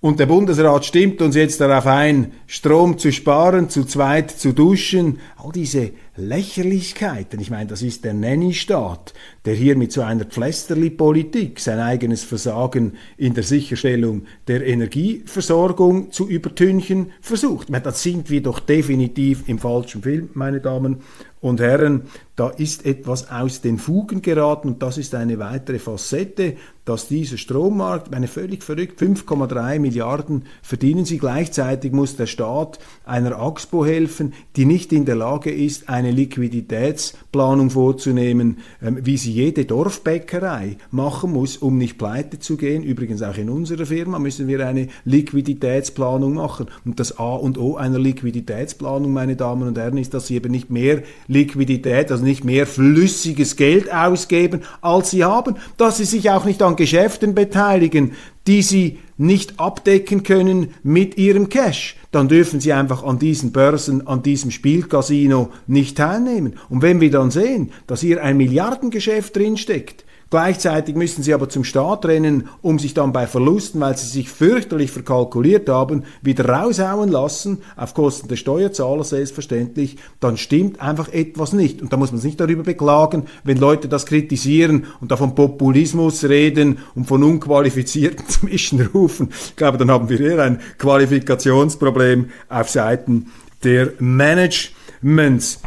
Und 0.00 0.18
der 0.18 0.26
Bundesrat 0.26 0.86
stimmt 0.86 1.20
uns 1.20 1.36
jetzt 1.36 1.60
darauf 1.60 1.86
ein, 1.86 2.32
Strom 2.46 2.96
zu 2.98 3.12
sparen, 3.12 3.68
zu 3.68 3.84
zweit 3.84 4.30
zu 4.30 4.52
duschen. 4.52 5.18
All 5.36 5.52
diese 5.52 5.90
Lächerlichkeiten. 6.16 7.40
Ich 7.40 7.50
meine, 7.50 7.68
das 7.68 7.82
ist 7.82 8.04
der 8.04 8.14
Nanny-Staat, 8.14 9.14
der 9.44 9.54
hier 9.54 9.76
mit 9.76 9.92
so 9.92 10.02
einer 10.02 10.24
Pflästerli-Politik 10.24 11.60
sein 11.60 11.78
eigenes 11.78 12.24
Versagen 12.24 12.94
in 13.16 13.34
der 13.34 13.44
Sicherstellung 13.44 14.24
der 14.48 14.66
Energieversorgung 14.66 16.12
zu 16.12 16.28
übertünchen 16.28 17.12
versucht. 17.20 17.70
Meine, 17.70 17.84
da 17.84 17.92
sind 17.92 18.30
wir 18.30 18.42
doch 18.42 18.60
definitiv 18.60 19.48
im 19.48 19.58
falschen 19.58 20.02
Film, 20.02 20.30
meine 20.34 20.60
Damen 20.60 20.98
und 21.40 21.60
Herren. 21.60 22.02
Da 22.36 22.48
ist 22.48 22.84
etwas 22.84 23.30
aus 23.30 23.60
den 23.60 23.78
Fugen 23.78 24.20
geraten 24.20 24.68
und 24.68 24.82
das 24.82 24.98
ist 24.98 25.14
eine 25.14 25.38
weitere 25.38 25.78
Facette 25.78 26.56
dass 26.90 27.06
dieser 27.06 27.36
Strommarkt, 27.36 28.12
eine 28.12 28.26
völlig 28.26 28.64
verrückt, 28.64 29.00
5,3 29.00 29.78
Milliarden 29.78 30.46
verdienen 30.60 31.04
sie. 31.04 31.18
Gleichzeitig 31.18 31.92
muss 31.92 32.16
der 32.16 32.26
Staat 32.26 32.80
einer 33.04 33.38
Axpo 33.40 33.86
helfen, 33.86 34.32
die 34.56 34.64
nicht 34.64 34.92
in 34.92 35.04
der 35.04 35.14
Lage 35.14 35.52
ist, 35.52 35.88
eine 35.88 36.09
Liquiditätsplanung 36.10 37.70
vorzunehmen, 37.70 38.58
ähm, 38.82 38.98
wie 39.02 39.16
sie 39.16 39.32
jede 39.32 39.64
Dorfbäckerei 39.64 40.76
machen 40.90 41.32
muss, 41.32 41.56
um 41.56 41.78
nicht 41.78 41.98
pleite 41.98 42.38
zu 42.38 42.56
gehen. 42.56 42.82
Übrigens 42.82 43.22
auch 43.22 43.36
in 43.36 43.50
unserer 43.50 43.86
Firma 43.86 44.18
müssen 44.18 44.48
wir 44.48 44.66
eine 44.66 44.88
Liquiditätsplanung 45.04 46.34
machen. 46.34 46.66
Und 46.84 47.00
das 47.00 47.18
A 47.18 47.34
und 47.34 47.58
O 47.58 47.76
einer 47.76 47.98
Liquiditätsplanung, 47.98 49.12
meine 49.12 49.36
Damen 49.36 49.68
und 49.68 49.78
Herren, 49.78 49.98
ist, 49.98 50.14
dass 50.14 50.26
sie 50.26 50.36
eben 50.36 50.50
nicht 50.50 50.70
mehr 50.70 51.02
Liquidität, 51.28 52.10
also 52.10 52.24
nicht 52.24 52.44
mehr 52.44 52.66
flüssiges 52.66 53.56
Geld 53.56 53.92
ausgeben, 53.92 54.62
als 54.80 55.10
sie 55.10 55.24
haben, 55.24 55.56
dass 55.76 55.98
sie 55.98 56.04
sich 56.04 56.30
auch 56.30 56.44
nicht 56.44 56.62
an 56.62 56.76
Geschäften 56.76 57.34
beteiligen, 57.34 58.12
die 58.46 58.62
sie 58.62 58.98
nicht 59.20 59.60
abdecken 59.60 60.22
können 60.22 60.74
mit 60.82 61.18
ihrem 61.18 61.50
Cash, 61.50 61.96
dann 62.10 62.28
dürfen 62.28 62.58
sie 62.58 62.72
einfach 62.72 63.04
an 63.04 63.18
diesen 63.18 63.52
Börsen, 63.52 64.06
an 64.06 64.22
diesem 64.22 64.50
Spielcasino 64.50 65.50
nicht 65.66 65.98
teilnehmen. 65.98 66.54
Und 66.70 66.80
wenn 66.80 67.02
wir 67.02 67.10
dann 67.10 67.30
sehen, 67.30 67.70
dass 67.86 68.00
hier 68.00 68.22
ein 68.22 68.38
Milliardengeschäft 68.38 69.36
drinsteckt, 69.36 70.06
Gleichzeitig 70.30 70.94
müssen 70.94 71.24
sie 71.24 71.34
aber 71.34 71.48
zum 71.48 71.64
Staat 71.64 72.06
rennen, 72.06 72.48
um 72.62 72.78
sich 72.78 72.94
dann 72.94 73.12
bei 73.12 73.26
Verlusten, 73.26 73.80
weil 73.80 73.96
sie 73.96 74.06
sich 74.06 74.30
fürchterlich 74.30 74.92
verkalkuliert 74.92 75.68
haben, 75.68 76.04
wieder 76.22 76.48
raushauen 76.48 77.10
lassen, 77.10 77.58
auf 77.76 77.94
Kosten 77.94 78.28
der 78.28 78.36
Steuerzahler 78.36 79.02
selbstverständlich, 79.02 79.96
dann 80.20 80.36
stimmt 80.36 80.80
einfach 80.80 81.08
etwas 81.08 81.52
nicht. 81.52 81.82
Und 81.82 81.92
da 81.92 81.96
muss 81.96 82.12
man 82.12 82.20
sich 82.20 82.30
nicht 82.30 82.40
darüber 82.40 82.62
beklagen, 82.62 83.24
wenn 83.42 83.56
Leute 83.56 83.88
das 83.88 84.06
kritisieren 84.06 84.86
und 85.00 85.10
da 85.10 85.16
von 85.16 85.34
Populismus 85.34 86.22
reden 86.22 86.78
und 86.94 87.06
von 87.06 87.24
unqualifizierten 87.24 88.24
Zwischenrufen. 88.28 89.30
Ich 89.32 89.56
glaube, 89.56 89.78
dann 89.78 89.90
haben 89.90 90.08
wir 90.08 90.20
eher 90.20 90.44
ein 90.44 90.60
Qualifikationsproblem 90.78 92.30
auf 92.48 92.70
Seiten 92.70 93.32
der 93.64 93.94
Managements. 93.98 95.58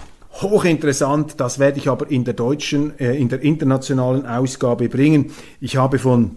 Hochinteressant, 0.41 1.39
das 1.39 1.59
werde 1.59 1.77
ich 1.77 1.87
aber 1.87 2.09
in 2.09 2.23
der 2.23 2.33
deutschen, 2.33 2.97
äh, 2.99 3.15
in 3.15 3.29
der 3.29 3.41
internationalen 3.41 4.25
Ausgabe 4.25 4.89
bringen. 4.89 5.31
Ich 5.61 5.77
habe 5.77 5.99
von 5.99 6.31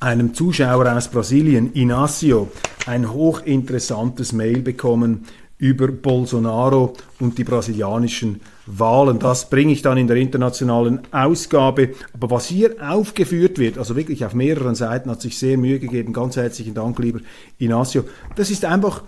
einem 0.00 0.32
Zuschauer 0.32 0.90
aus 0.96 1.08
Brasilien, 1.08 1.72
Inácio, 1.74 2.48
ein 2.86 3.12
hochinteressantes 3.12 4.32
Mail 4.32 4.62
bekommen 4.62 5.24
über 5.58 5.88
Bolsonaro 5.88 6.94
und 7.18 7.36
die 7.36 7.44
brasilianischen 7.44 8.40
Wahlen. 8.66 9.18
Das 9.18 9.50
bringe 9.50 9.72
ich 9.72 9.82
dann 9.82 9.98
in 9.98 10.06
der 10.06 10.16
internationalen 10.16 11.00
Ausgabe. 11.10 11.94
Aber 12.14 12.30
was 12.30 12.46
hier 12.46 12.76
aufgeführt 12.80 13.58
wird, 13.58 13.76
also 13.76 13.96
wirklich 13.96 14.24
auf 14.24 14.34
mehreren 14.34 14.76
Seiten, 14.76 15.10
hat 15.10 15.20
sich 15.20 15.36
sehr 15.36 15.58
Mühe 15.58 15.80
gegeben. 15.80 16.12
Ganz 16.12 16.36
herzlichen 16.36 16.74
Dank, 16.74 16.98
lieber 17.00 17.20
Inácio. 17.60 18.04
Das 18.36 18.50
ist 18.50 18.64
einfach 18.64 19.02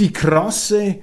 die 0.00 0.12
krasse 0.12 0.96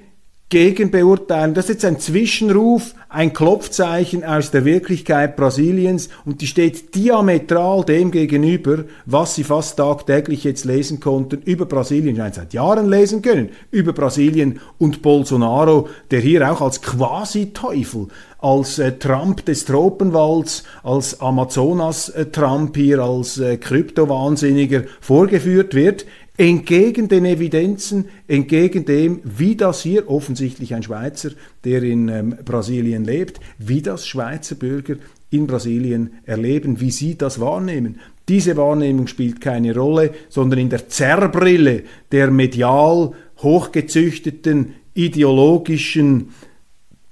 Gegenbeurteilen. 0.48 1.54
Das 1.54 1.64
ist 1.64 1.82
jetzt 1.82 1.84
ein 1.86 1.98
Zwischenruf, 1.98 2.94
ein 3.08 3.32
Klopfzeichen 3.32 4.22
aus 4.22 4.52
der 4.52 4.64
Wirklichkeit 4.64 5.34
Brasiliens 5.34 6.08
und 6.24 6.40
die 6.40 6.46
steht 6.46 6.94
diametral 6.94 7.84
dem 7.84 8.12
gegenüber, 8.12 8.84
was 9.06 9.34
Sie 9.34 9.42
fast 9.42 9.76
tagtäglich 9.76 10.44
jetzt 10.44 10.64
lesen 10.64 11.00
konnten 11.00 11.42
über 11.42 11.66
Brasilien, 11.66 12.16
nein, 12.16 12.32
seit 12.32 12.54
Jahren 12.54 12.88
lesen 12.88 13.22
können, 13.22 13.48
über 13.72 13.92
Brasilien 13.92 14.60
und 14.78 15.02
Bolsonaro, 15.02 15.88
der 16.12 16.20
hier 16.20 16.48
auch 16.48 16.60
als 16.60 16.80
Quasi-Teufel, 16.80 18.06
als 18.38 18.78
äh, 18.78 18.92
Trump 18.92 19.44
des 19.46 19.64
Tropenwalds, 19.64 20.62
als 20.84 21.20
Amazonas-Trump 21.20 22.76
hier, 22.76 23.00
als 23.00 23.38
äh, 23.38 23.56
Kryptowahnsinniger 23.56 24.84
vorgeführt 25.00 25.74
wird 25.74 26.06
entgegen 26.36 27.08
den 27.08 27.24
Evidenzen, 27.24 28.06
entgegen 28.28 28.84
dem, 28.84 29.20
wie 29.24 29.56
das 29.56 29.82
hier 29.82 30.10
offensichtlich 30.10 30.74
ein 30.74 30.82
Schweizer, 30.82 31.30
der 31.64 31.82
in 31.82 32.08
ähm, 32.08 32.36
Brasilien 32.44 33.04
lebt, 33.04 33.40
wie 33.58 33.82
das 33.82 34.06
Schweizer 34.06 34.54
Bürger 34.54 34.96
in 35.30 35.46
Brasilien 35.46 36.10
erleben, 36.24 36.80
wie 36.80 36.90
sie 36.90 37.16
das 37.16 37.40
wahrnehmen. 37.40 38.00
Diese 38.28 38.56
Wahrnehmung 38.56 39.06
spielt 39.06 39.40
keine 39.40 39.74
Rolle, 39.74 40.12
sondern 40.28 40.58
in 40.58 40.70
der 40.70 40.88
Zerrbrille 40.88 41.84
der 42.12 42.30
medial 42.30 43.12
hochgezüchteten 43.38 44.74
ideologischen 44.94 46.30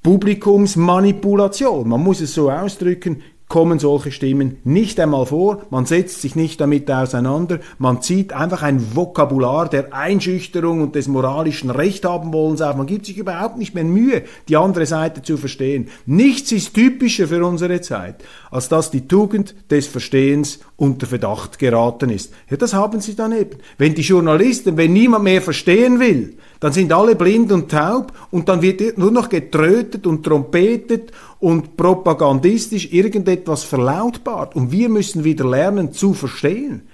Publikumsmanipulation, 0.02 1.88
man 1.88 2.02
muss 2.02 2.20
es 2.20 2.34
so 2.34 2.50
ausdrücken, 2.50 3.22
kommen 3.48 3.78
solche 3.78 4.10
Stimmen 4.10 4.56
nicht 4.64 4.98
einmal 4.98 5.26
vor, 5.26 5.62
man 5.70 5.86
setzt 5.86 6.22
sich 6.22 6.34
nicht 6.34 6.60
damit 6.60 6.90
auseinander, 6.90 7.60
man 7.78 8.00
zieht 8.00 8.32
einfach 8.32 8.62
ein 8.62 8.96
Vokabular 8.96 9.68
der 9.68 9.92
Einschüchterung 9.92 10.80
und 10.80 10.94
des 10.94 11.08
moralischen 11.08 11.70
Rechthabenwollens 11.70 12.62
auf, 12.62 12.76
man 12.76 12.86
gibt 12.86 13.06
sich 13.06 13.18
überhaupt 13.18 13.58
nicht 13.58 13.74
mehr 13.74 13.84
Mühe, 13.84 14.22
die 14.48 14.56
andere 14.56 14.86
Seite 14.86 15.22
zu 15.22 15.36
verstehen. 15.36 15.88
Nichts 16.06 16.52
ist 16.52 16.74
typischer 16.74 17.28
für 17.28 17.44
unsere 17.44 17.80
Zeit, 17.80 18.24
als 18.50 18.68
dass 18.68 18.90
die 18.90 19.06
Tugend 19.06 19.54
des 19.70 19.86
Verstehens 19.86 20.60
unter 20.76 21.06
Verdacht 21.06 21.58
geraten 21.58 22.10
ist. 22.10 22.32
Ja, 22.50 22.56
das 22.56 22.74
haben 22.74 23.00
sie 23.00 23.14
dann 23.14 23.32
eben. 23.32 23.58
Wenn 23.78 23.94
die 23.94 24.02
Journalisten, 24.02 24.76
wenn 24.76 24.92
niemand 24.92 25.24
mehr 25.24 25.42
verstehen 25.42 26.00
will, 26.00 26.36
dann 26.60 26.72
sind 26.72 26.92
alle 26.92 27.14
blind 27.14 27.52
und 27.52 27.70
taub 27.70 28.12
und 28.30 28.48
dann 28.48 28.62
wird 28.62 28.96
nur 28.96 29.10
noch 29.10 29.28
getrötet 29.28 30.06
und 30.06 30.24
trompetet 30.24 31.12
und 31.44 31.76
propagandistisch 31.76 32.90
irgendetwas 32.90 33.64
verlautbart. 33.64 34.56
Und 34.56 34.72
wir 34.72 34.88
müssen 34.88 35.24
wieder 35.24 35.46
lernen 35.46 35.92
zu 35.92 36.14
verstehen 36.14 36.88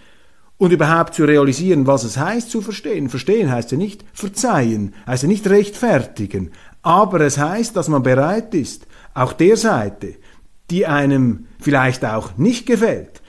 und 0.56 0.72
überhaupt 0.72 1.14
zu 1.14 1.24
realisieren, 1.24 1.86
was 1.86 2.02
es 2.02 2.16
heißt 2.16 2.50
zu 2.50 2.60
verstehen. 2.60 3.08
Verstehen 3.08 3.52
heißt 3.52 3.70
ja 3.70 3.78
nicht 3.78 4.04
verzeihen, 4.12 4.92
heißt 5.06 5.22
ja 5.22 5.28
nicht 5.28 5.46
rechtfertigen, 5.48 6.50
aber 6.82 7.20
es 7.20 7.38
heißt, 7.38 7.76
dass 7.76 7.86
man 7.86 8.02
bereit 8.02 8.52
ist, 8.52 8.88
auch 9.14 9.32
der 9.34 9.56
Seite, 9.56 10.16
die 10.68 10.84
einem 10.84 11.46
vielleicht 11.60 12.04
auch 12.04 12.36
nicht 12.36 12.66
gefällt, 12.66 13.22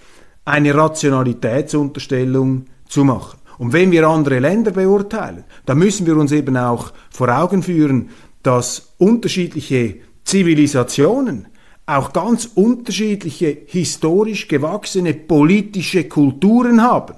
eine 0.44 0.74
Rationalitätsunterstellung 0.74 2.66
zu 2.88 3.04
machen. 3.04 3.38
Und 3.60 3.74
wenn 3.74 3.92
wir 3.92 4.08
andere 4.08 4.40
Länder 4.40 4.72
beurteilen, 4.72 5.44
dann 5.68 5.78
müssen 5.78 6.08
wir 6.08 6.18
uns 6.18 6.32
eben 6.32 6.58
auch 6.58 6.94
vor 7.12 7.30
Augen 7.30 7.62
führen, 7.62 8.10
dass 8.42 8.94
unterschiedliche 8.98 9.98
Zivilisationen 10.32 11.48
auch 11.86 12.14
ganz 12.14 12.52
unterschiedliche 12.56 13.58
historisch 13.66 14.48
gewachsene 14.48 15.14
politische 15.14 16.06
Kulturen 16.06 16.82
haben. 16.82 17.16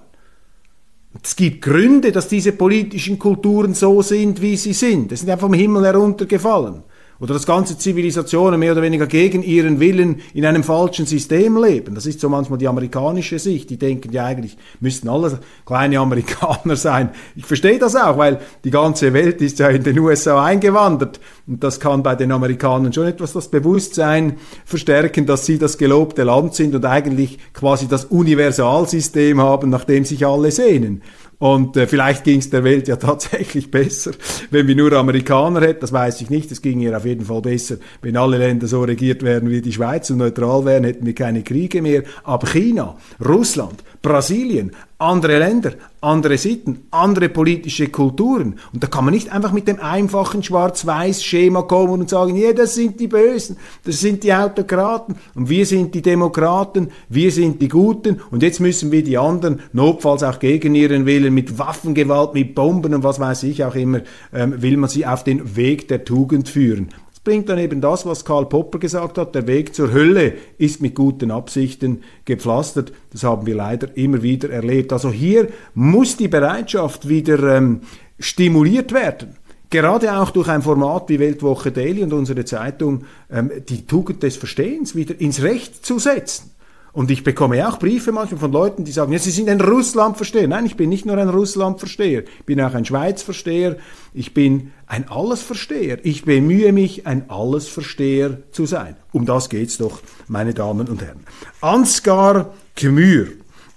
Es 1.21 1.35
gibt 1.35 1.61
Gründe, 1.61 2.11
dass 2.11 2.27
diese 2.27 2.53
politischen 2.53 3.19
Kulturen 3.19 3.75
so 3.75 4.01
sind, 4.01 4.41
wie 4.41 4.57
sie 4.57 4.73
sind. 4.73 5.11
Es 5.11 5.19
sind 5.19 5.29
einfach 5.29 5.45
vom 5.45 5.53
Himmel 5.53 5.85
heruntergefallen 5.85 6.81
oder 7.23 7.35
dass 7.35 7.45
ganze 7.45 7.77
Zivilisationen 7.77 8.59
mehr 8.59 8.73
oder 8.73 8.81
weniger 8.81 9.07
gegen 9.07 9.43
ihren 9.43 9.79
Willen 9.79 10.17
in 10.33 10.45
einem 10.45 10.61
falschen 10.61 11.05
System 11.05 11.55
leben. 11.55 11.95
Das 11.95 12.05
ist 12.05 12.19
so 12.19 12.27
manchmal 12.27 12.59
die 12.59 12.67
amerikanische 12.67 13.39
Sicht. 13.39 13.69
Die 13.69 13.77
denken 13.77 14.11
ja 14.11 14.25
eigentlich, 14.25 14.57
müssten 14.81 15.07
alle 15.07 15.39
kleine 15.65 15.99
Amerikaner 15.99 16.75
sein. 16.75 17.11
Ich 17.37 17.45
verstehe 17.45 17.79
das 17.79 17.95
auch, 17.95 18.17
weil 18.17 18.41
die 18.65 18.71
ganze 18.71 19.13
Welt 19.13 19.39
ist 19.39 19.59
ja 19.59 19.69
in 19.69 19.85
den 19.85 19.97
USA 19.99 20.43
eingewandert. 20.43 21.21
Und 21.47 21.63
das 21.63 21.79
kann 21.79 22.03
bei 22.03 22.15
den 22.15 22.33
Amerikanern 22.33 22.91
schon 22.91 23.07
etwas 23.07 23.31
das 23.31 23.47
Bewusstsein 23.47 24.35
verstärken, 24.65 25.25
dass 25.25 25.45
sie 25.45 25.57
das 25.57 25.77
gelobte 25.77 26.23
Land 26.23 26.55
sind 26.55 26.75
und 26.75 26.83
eigentlich 26.83 27.39
quasi 27.53 27.87
das 27.87 28.03
Universalsystem 28.03 29.39
haben, 29.39 29.69
nach 29.69 29.85
dem 29.85 30.03
sich 30.03 30.27
alle 30.27 30.51
sehnen. 30.51 31.01
Und 31.39 31.75
äh, 31.77 31.87
vielleicht 31.87 32.23
ging 32.23 32.39
es 32.39 32.49
der 32.49 32.63
Welt 32.63 32.87
ja 32.87 32.95
tatsächlich 32.97 33.71
besser, 33.71 34.11
wenn 34.51 34.67
wir 34.67 34.75
nur 34.75 34.93
Amerikaner 34.93 35.61
hätten. 35.61 35.81
Das 35.81 35.91
weiß 35.91 36.21
ich 36.21 36.29
nicht. 36.29 36.51
Es 36.51 36.61
ging 36.61 36.79
ihr 36.79 36.95
auf 36.95 37.05
jeden 37.05 37.25
Fall 37.25 37.41
besser, 37.41 37.77
wenn 38.01 38.17
alle 38.17 38.37
Länder 38.37 38.67
so 38.67 38.81
regiert 38.81 39.23
wären 39.23 39.49
wie 39.49 39.61
die 39.61 39.73
Schweiz 39.73 40.09
und 40.09 40.17
neutral 40.17 40.65
wären, 40.65 40.83
hätten 40.83 41.05
wir 41.05 41.15
keine 41.15 41.43
Kriege 41.43 41.81
mehr. 41.81 42.03
Aber 42.23 42.47
China, 42.47 42.97
Russland, 43.23 43.83
Brasilien, 44.01 44.71
andere 44.97 45.39
Länder, 45.39 45.73
andere 46.03 46.37
Sitten, 46.37 46.81
andere 46.91 47.29
politische 47.29 47.87
Kulturen. 47.87 48.59
Und 48.73 48.83
da 48.83 48.87
kann 48.87 49.05
man 49.05 49.13
nicht 49.13 49.31
einfach 49.31 49.51
mit 49.51 49.67
dem 49.67 49.79
einfachen 49.79 50.43
Schwarz-Weiß-Schema 50.43 51.63
kommen 51.63 52.01
und 52.01 52.09
sagen, 52.09 52.35
ja, 52.35 52.53
das 52.53 52.75
sind 52.75 52.99
die 52.99 53.07
Bösen, 53.07 53.57
das 53.85 53.99
sind 53.99 54.23
die 54.23 54.33
Autokraten. 54.33 55.15
Und 55.33 55.49
wir 55.49 55.65
sind 55.65 55.95
die 55.95 56.01
Demokraten, 56.01 56.89
wir 57.09 57.31
sind 57.31 57.61
die 57.61 57.69
Guten. 57.69 58.21
Und 58.31 58.43
jetzt 58.43 58.59
müssen 58.59 58.91
wir 58.91 59.03
die 59.03 59.17
anderen, 59.17 59.61
notfalls 59.71 60.23
auch 60.23 60.39
gegen 60.39 60.75
ihren 60.75 61.05
Willen, 61.05 61.33
mit 61.33 61.57
Waffengewalt, 61.57 62.33
mit 62.33 62.55
Bomben 62.55 62.93
und 62.93 63.03
was 63.03 63.19
weiß 63.19 63.43
ich 63.43 63.63
auch 63.63 63.75
immer, 63.75 64.01
ähm, 64.33 64.61
will 64.61 64.77
man 64.77 64.89
sie 64.89 65.05
auf 65.05 65.23
den 65.23 65.55
Weg 65.55 65.87
der 65.87 66.03
Tugend 66.03 66.49
führen 66.49 66.89
bringt 67.23 67.49
dann 67.49 67.57
eben 67.57 67.81
das, 67.81 68.05
was 68.05 68.25
Karl 68.25 68.45
Popper 68.47 68.79
gesagt 68.79 69.17
hat, 69.17 69.35
der 69.35 69.47
Weg 69.47 69.73
zur 69.73 69.93
Hölle 69.93 70.33
ist 70.57 70.81
mit 70.81 70.95
guten 70.95 71.31
Absichten 71.31 72.03
gepflastert. 72.25 72.91
Das 73.11 73.23
haben 73.23 73.45
wir 73.45 73.55
leider 73.55 73.95
immer 73.95 74.21
wieder 74.21 74.49
erlebt. 74.49 74.91
Also 74.91 75.11
hier 75.11 75.47
muss 75.73 76.17
die 76.17 76.27
Bereitschaft 76.27 77.07
wieder 77.07 77.57
ähm, 77.57 77.81
stimuliert 78.19 78.93
werden. 78.93 79.37
Gerade 79.69 80.19
auch 80.19 80.29
durch 80.29 80.49
ein 80.49 80.61
Format 80.61 81.09
wie 81.09 81.17
Weltwoche 81.17 81.71
Daily 81.71 82.03
und 82.03 82.13
unsere 82.13 82.45
Zeitung 82.45 83.05
ähm, 83.31 83.49
die 83.67 83.87
Tugend 83.87 84.21
des 84.21 84.37
Verstehens 84.37 84.95
wieder 84.95 85.19
ins 85.19 85.41
Recht 85.41 85.83
zu 85.83 85.97
setzen. 85.97 86.52
Und 86.93 87.09
ich 87.09 87.23
bekomme 87.23 87.67
auch 87.67 87.79
Briefe 87.79 88.11
manchmal 88.11 88.39
von 88.39 88.51
Leuten, 88.51 88.85
die 88.85 88.91
sagen, 88.91 89.11
ja, 89.11 89.19
Sie 89.19 89.31
sind 89.31 89.49
ein 89.49 89.59
Russlandversteher. 89.59 90.47
Nein, 90.47 90.67
ich 90.67 90.77
bin 90.77 90.89
nicht 90.89 91.07
nur 91.07 91.17
ein 91.17 91.29
Russlandversteher, 91.29 92.21
ich 92.21 92.45
bin 92.45 92.61
auch 92.61 92.75
ein 92.75 92.85
Schweizversteher, 92.85 93.77
ich 94.13 94.35
bin 94.35 94.71
ein 94.85 95.09
Allesversteher. 95.09 95.97
Ich 96.03 96.23
bemühe 96.23 96.71
mich, 96.71 97.07
ein 97.07 97.29
Allesversteher 97.31 98.37
zu 98.51 98.67
sein. 98.67 98.95
Um 99.11 99.25
das 99.25 99.49
geht's 99.49 99.79
doch, 99.79 100.01
meine 100.27 100.53
Damen 100.53 100.87
und 100.87 101.01
Herren. 101.01 101.21
Ansgar 101.61 102.53
Gmür. 102.75 103.29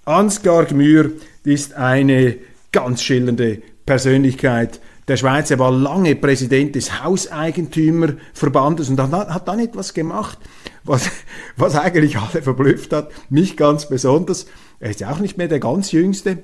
Ansgar 0.05 0.67
Gmür 0.67 1.13
ist 1.43 1.73
eine 1.73 2.37
ganz 2.71 3.03
schillernde 3.03 3.63
Persönlichkeit 3.87 4.79
der 5.09 5.17
Schweiz. 5.17 5.51
Er 5.51 5.59
war 5.59 5.73
lange 5.73 6.17
Präsident 6.17 6.75
des 6.75 7.03
Hauseigentümerverbandes 7.03 8.91
und 8.91 9.01
hat 9.01 9.49
dann 9.49 9.61
etwas 9.61 9.95
gemacht, 9.95 10.39
was, 10.87 11.11
was 11.57 11.77
eigentlich 11.77 12.19
alle 12.19 12.43
verblüfft 12.43 12.93
hat. 12.93 13.11
Mich 13.31 13.57
ganz 13.57 13.89
besonders. 13.89 14.47
Er 14.81 14.91
ist 14.91 15.01
ja 15.01 15.11
auch 15.11 15.19
nicht 15.19 15.39
mehr 15.39 15.49
der 15.49 15.61
ganz 15.61 15.93
Jüngste. 15.93 16.39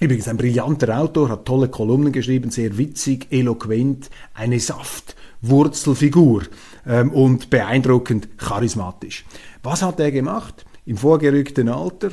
Übrigens 0.00 0.28
ein 0.28 0.36
brillanter 0.36 0.96
Autor, 0.98 1.28
hat 1.28 1.44
tolle 1.44 1.68
Kolumnen 1.68 2.12
geschrieben, 2.12 2.50
sehr 2.50 2.78
witzig, 2.78 3.26
eloquent, 3.30 4.10
eine 4.32 4.60
Saftwurzelfigur 4.60 6.44
ähm, 6.86 7.10
und 7.10 7.50
beeindruckend 7.50 8.28
charismatisch. 8.38 9.24
Was 9.64 9.82
hat 9.82 9.98
er 9.98 10.12
gemacht? 10.12 10.64
Im 10.86 10.96
vorgerückten 10.96 11.68
Alter, 11.68 12.10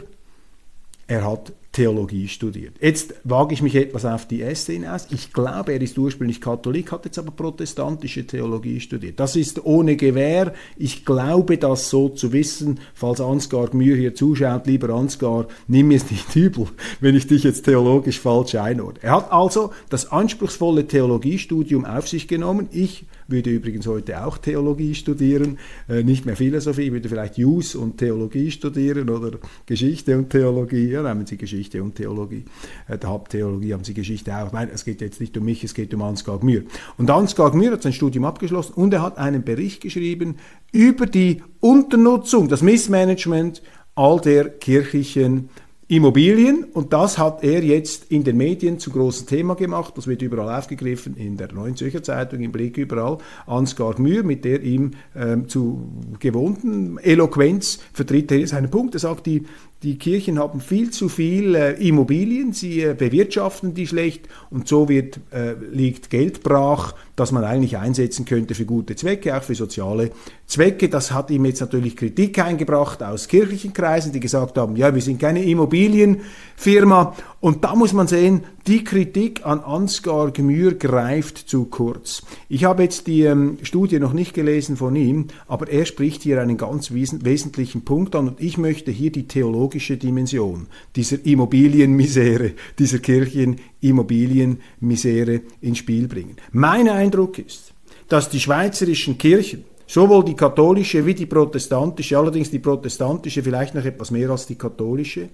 er 1.08 1.30
hat 1.30 1.54
Theologie 1.76 2.30
studiert. 2.30 2.78
Jetzt 2.80 3.16
wage 3.26 3.54
ich 3.54 3.62
mich 3.62 3.76
etwas 3.76 4.06
auf 4.06 4.26
die 4.26 4.42
Äste 4.42 4.72
hinaus. 4.72 5.10
Ich 5.12 5.34
glaube, 5.34 5.74
er 5.74 5.82
ist 5.82 5.98
ursprünglich 5.98 6.40
Katholik, 6.40 6.94
hat 6.94 7.04
jetzt 7.04 7.20
aber 7.20 7.32
protestantische 7.32 8.26
Theologie 8.26 8.80
studiert. 8.80 9.20
Das 9.20 9.36
ist 9.36 9.66
ohne 9.66 9.98
Gewähr. 9.98 10.54
Ich 10.78 11.04
glaube, 11.04 11.58
das 11.58 11.90
so 11.90 12.08
zu 12.08 12.32
wissen. 12.32 12.80
Falls 12.94 13.20
Ansgar 13.20 13.68
Gmür 13.68 13.98
hier 13.98 14.16
zuschaut, 14.16 14.68
lieber 14.68 14.88
Ansgar, 14.92 15.48
nimm 15.68 15.90
mir 15.90 15.98
es 15.98 16.10
nicht 16.10 16.34
übel, 16.34 16.68
wenn 17.02 17.14
ich 17.14 17.28
dich 17.28 17.44
jetzt 17.44 17.66
theologisch 17.66 18.22
falsch 18.22 18.56
einordne. 18.56 19.04
Er 19.04 19.18
hat 19.18 19.34
also 19.34 19.74
das 19.90 20.14
anspruchsvolle 20.14 20.88
Theologiestudium 20.88 21.84
auf 21.84 22.08
sich 22.08 22.30
genommen. 22.30 22.70
Ich 22.72 23.04
würde 23.28 23.50
übrigens 23.50 23.86
heute 23.86 24.24
auch 24.24 24.38
Theologie 24.38 24.96
studieren, 24.96 25.58
äh, 25.90 26.04
nicht 26.04 26.26
mehr 26.26 26.36
Philosophie, 26.36 26.84
ich 26.84 26.92
würde 26.92 27.10
vielleicht 27.10 27.38
Jus 27.38 27.76
und 27.76 27.98
Theologie 27.98 28.52
studieren 28.52 29.10
oder 29.10 29.40
Geschichte 29.66 30.18
und 30.18 30.30
Theologie, 30.30 30.90
ja, 30.90 31.02
nehmen 31.02 31.26
Sie 31.26 31.36
Geschichte 31.36 31.65
und 31.74 31.96
Theologie. 31.96 32.46
Äh, 32.88 32.98
der 32.98 33.10
Haupttheologie 33.10 33.74
haben 33.74 33.84
Sie 33.84 33.94
Geschichte 33.94 34.36
auch. 34.36 34.52
Nein, 34.52 34.70
es 34.74 34.86
geht 34.86 35.02
jetzt 35.02 35.20
nicht 35.20 35.38
um 35.38 35.46
mich, 35.46 35.64
es 35.64 35.74
geht 35.74 35.94
um 35.94 36.02
Ansgar 36.02 36.40
Gmür. 36.40 36.64
Und 36.98 37.10
Ansgar 37.10 37.52
Gmür 37.52 37.72
hat 37.72 37.84
sein 37.84 37.94
Studium 37.94 38.26
abgeschlossen 38.26 38.74
und 38.74 38.94
er 38.94 39.02
hat 39.02 39.18
einen 39.18 39.44
Bericht 39.44 39.82
geschrieben 39.82 40.36
über 40.72 41.06
die 41.06 41.42
Unternutzung, 41.60 42.50
das 42.50 42.62
Missmanagement 42.62 43.62
all 43.96 44.20
der 44.20 44.50
kirchlichen 44.50 45.50
Immobilien 45.88 46.64
und 46.74 46.94
das 46.94 47.20
hat 47.20 47.44
er 47.44 47.64
jetzt 47.64 48.12
in 48.12 48.24
den 48.24 48.38
Medien 48.38 48.80
zu 48.80 48.90
großem 48.90 49.28
Thema 49.28 49.54
gemacht. 49.54 49.96
Das 49.96 50.08
wird 50.08 50.24
überall 50.24 50.58
aufgegriffen, 50.58 51.16
in 51.16 51.38
der 51.38 51.52
Neuen 51.54 51.76
Zürcher 51.76 52.02
Zeitung, 52.02 52.42
im 52.42 52.52
Blick 52.52 52.78
überall. 52.78 53.20
Ansgar 53.46 54.00
Mühr, 54.02 54.24
mit 54.24 54.46
der 54.46 54.64
ihm 54.64 54.92
ähm, 55.16 55.48
zu 55.48 55.88
gewohnten 56.20 56.98
Eloquenz 56.98 57.80
vertritt 57.94 58.32
er 58.32 58.48
seinen 58.48 58.72
Punkt. 58.72 58.96
Er 58.96 59.00
sagt, 59.00 59.28
die 59.28 59.46
die 59.86 60.00
Kirchen 60.00 60.40
haben 60.40 60.62
viel 60.62 60.90
zu 60.90 61.10
viel 61.10 61.54
äh, 61.54 61.74
Immobilien, 61.74 62.54
sie 62.54 62.82
äh, 62.82 62.96
bewirtschaften 62.96 63.76
die 63.76 63.86
schlecht 63.86 64.28
und 64.50 64.68
so 64.68 64.90
wird, 64.90 65.20
äh, 65.32 65.54
liegt 65.72 66.10
Geld 66.10 66.42
brach, 66.42 66.96
das 67.16 67.32
man 67.32 67.44
eigentlich 67.44 67.78
einsetzen 67.78 68.26
könnte 68.26 68.56
für 68.56 68.66
gute 68.66 68.96
Zwecke, 68.96 69.38
auch 69.38 69.44
für 69.44 69.54
soziale 69.54 70.10
Zwecke. 70.48 70.90
Das 70.90 71.12
hat 71.12 71.30
ihm 71.30 71.46
jetzt 71.46 71.62
natürlich 71.62 71.96
Kritik 71.96 72.40
eingebracht 72.40 73.04
aus 73.04 73.28
kirchlichen 73.28 73.74
Kreisen, 73.74 74.12
die 74.12 74.20
gesagt 74.20 74.58
haben, 74.58 74.76
ja, 74.76 74.94
wir 74.94 75.04
sind 75.04 75.20
keine 75.20 75.44
Immobilienfirma. 75.44 77.16
Und 77.40 77.64
da 77.64 77.76
muss 77.76 77.94
man 77.94 78.08
sehen, 78.08 78.44
die 78.68 78.84
Kritik 78.84 79.46
an 79.46 79.60
Ansgar 79.60 80.32
Gmür 80.32 80.74
greift 80.74 81.38
zu 81.38 81.66
kurz. 81.66 82.24
Ich 82.50 82.64
habe 82.64 82.82
jetzt 82.84 83.06
die 83.06 83.22
ähm, 83.22 83.60
Studie 83.62 84.00
noch 84.00 84.14
nicht 84.14 84.34
gelesen 84.34 84.76
von 84.76 84.96
ihm, 84.96 85.28
aber 85.48 85.70
er 85.70 85.86
spricht 85.86 86.24
hier 86.24 86.42
einen 86.42 86.58
ganz 86.58 86.92
wes 86.92 87.24
wesentlichen 87.24 87.86
Punkt 87.86 88.16
an 88.16 88.30
und 88.30 88.42
ich 88.42 88.58
möchte 88.58 88.90
hier 88.90 89.12
die 89.12 89.28
theologische 89.28 89.98
Dimension 89.98 90.66
dieser 90.96 91.24
Immobilienmisere, 91.24 92.54
dieser 92.80 92.98
Kirchenimmobilienmisere 93.00 95.42
ins 95.62 95.78
Spiel 95.78 96.08
bringen. 96.08 96.38
Mein 96.52 96.90
Eindruck 96.90 97.38
ist, 97.38 97.72
dass 98.08 98.30
die 98.30 98.40
schweizerischen 98.40 99.18
Kirchen 99.18 99.66
Sowohl 99.88 100.26
die 100.26 100.36
katholische 100.36 101.06
wie 101.06 101.14
die 101.14 101.28
protestantische, 101.28 102.18
allerdings 102.18 102.50
die 102.50 102.58
protestantische 102.58 103.44
vielleicht 103.44 103.76
noch 103.76 103.86
etwas 103.86 104.10
mehr 104.10 104.32
als 104.32 104.48
die 104.48 104.56
katholische, 104.56 105.30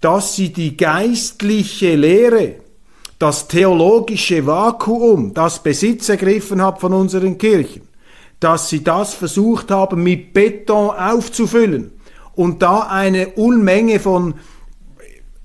dass 0.00 0.36
sie 0.36 0.52
die 0.52 0.76
geistliche 0.76 1.94
Lehre, 1.94 2.56
das 3.18 3.48
theologische 3.48 4.46
Vakuum, 4.46 5.32
das 5.32 5.62
Besitz 5.62 6.08
ergriffen 6.08 6.62
hat 6.62 6.80
von 6.80 6.92
unseren 6.92 7.38
Kirchen, 7.38 7.82
dass 8.40 8.68
sie 8.68 8.84
das 8.84 9.14
versucht 9.14 9.70
haben 9.70 10.02
mit 10.02 10.34
Beton 10.34 10.90
aufzufüllen 10.90 11.92
und 12.34 12.62
da 12.62 12.80
eine 12.80 13.28
Unmenge 13.30 13.98
von 13.98 14.34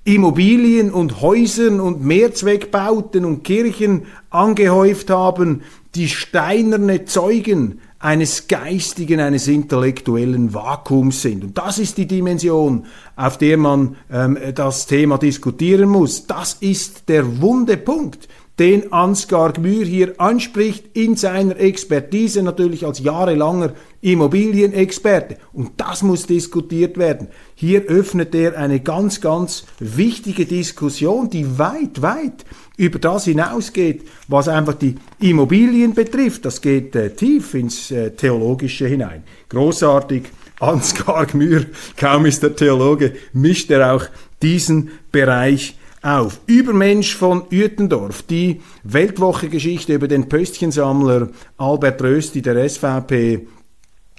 Immobilien 0.04 0.90
und 0.90 1.20
Häusern 1.20 1.80
und 1.80 2.04
Mehrzweckbauten 2.04 3.24
und 3.24 3.44
Kirchen 3.44 4.06
angehäuft 4.30 5.10
haben, 5.10 5.62
die 5.94 6.08
steinerne 6.08 7.04
Zeugen 7.04 7.80
eines 8.02 8.48
geistigen, 8.48 9.20
eines 9.20 9.46
intellektuellen 9.46 10.52
Vakuums 10.52 11.22
sind. 11.22 11.44
Und 11.44 11.58
das 11.58 11.78
ist 11.78 11.96
die 11.98 12.06
Dimension, 12.06 12.86
auf 13.14 13.38
der 13.38 13.56
man 13.56 13.96
ähm, 14.10 14.36
das 14.54 14.86
Thema 14.86 15.18
diskutieren 15.18 15.88
muss. 15.88 16.26
Das 16.26 16.54
ist 16.54 17.08
der 17.08 17.40
wunde 17.40 17.76
Punkt, 17.76 18.28
den 18.58 18.92
Ansgar 18.92 19.52
Gmür 19.52 19.84
hier 19.84 20.20
anspricht 20.20 20.96
in 20.96 21.16
seiner 21.16 21.56
Expertise, 21.58 22.42
natürlich 22.42 22.84
als 22.84 22.98
jahrelanger 22.98 23.72
Immobilienexperte. 24.00 25.36
Und 25.52 25.72
das 25.78 26.02
muss 26.02 26.26
diskutiert 26.26 26.98
werden. 26.98 27.28
Hier 27.54 27.82
öffnet 27.82 28.34
er 28.34 28.58
eine 28.58 28.80
ganz, 28.80 29.20
ganz 29.20 29.64
wichtige 29.78 30.44
Diskussion, 30.44 31.30
die 31.30 31.58
weit, 31.58 32.02
weit 32.02 32.44
über 32.82 32.98
das 32.98 33.26
hinausgeht, 33.26 34.02
was 34.26 34.48
einfach 34.48 34.74
die 34.74 34.96
Immobilien 35.20 35.94
betrifft. 35.94 36.44
Das 36.44 36.60
geht 36.60 36.96
äh, 36.96 37.10
tief 37.10 37.54
ins 37.54 37.92
äh, 37.92 38.10
Theologische 38.10 38.88
hinein. 38.88 39.22
Großartig. 39.48 40.24
Ansgar 40.60 41.26
Gmür, 41.26 41.66
kaum 41.96 42.24
ist 42.26 42.42
der 42.42 42.54
Theologe, 42.54 43.14
mischt 43.32 43.68
er 43.72 43.94
auch 43.94 44.04
diesen 44.42 44.90
Bereich 45.10 45.76
auf. 46.02 46.40
Übermensch 46.46 47.16
von 47.16 47.42
Uetendorf, 47.50 48.22
die 48.22 48.60
Weltwoche-Geschichte 48.84 49.94
über 49.94 50.06
den 50.06 50.28
Pöstchensammler 50.28 51.30
Albert 51.56 52.00
Rösti 52.02 52.42
der 52.42 52.68
SVP 52.68 53.46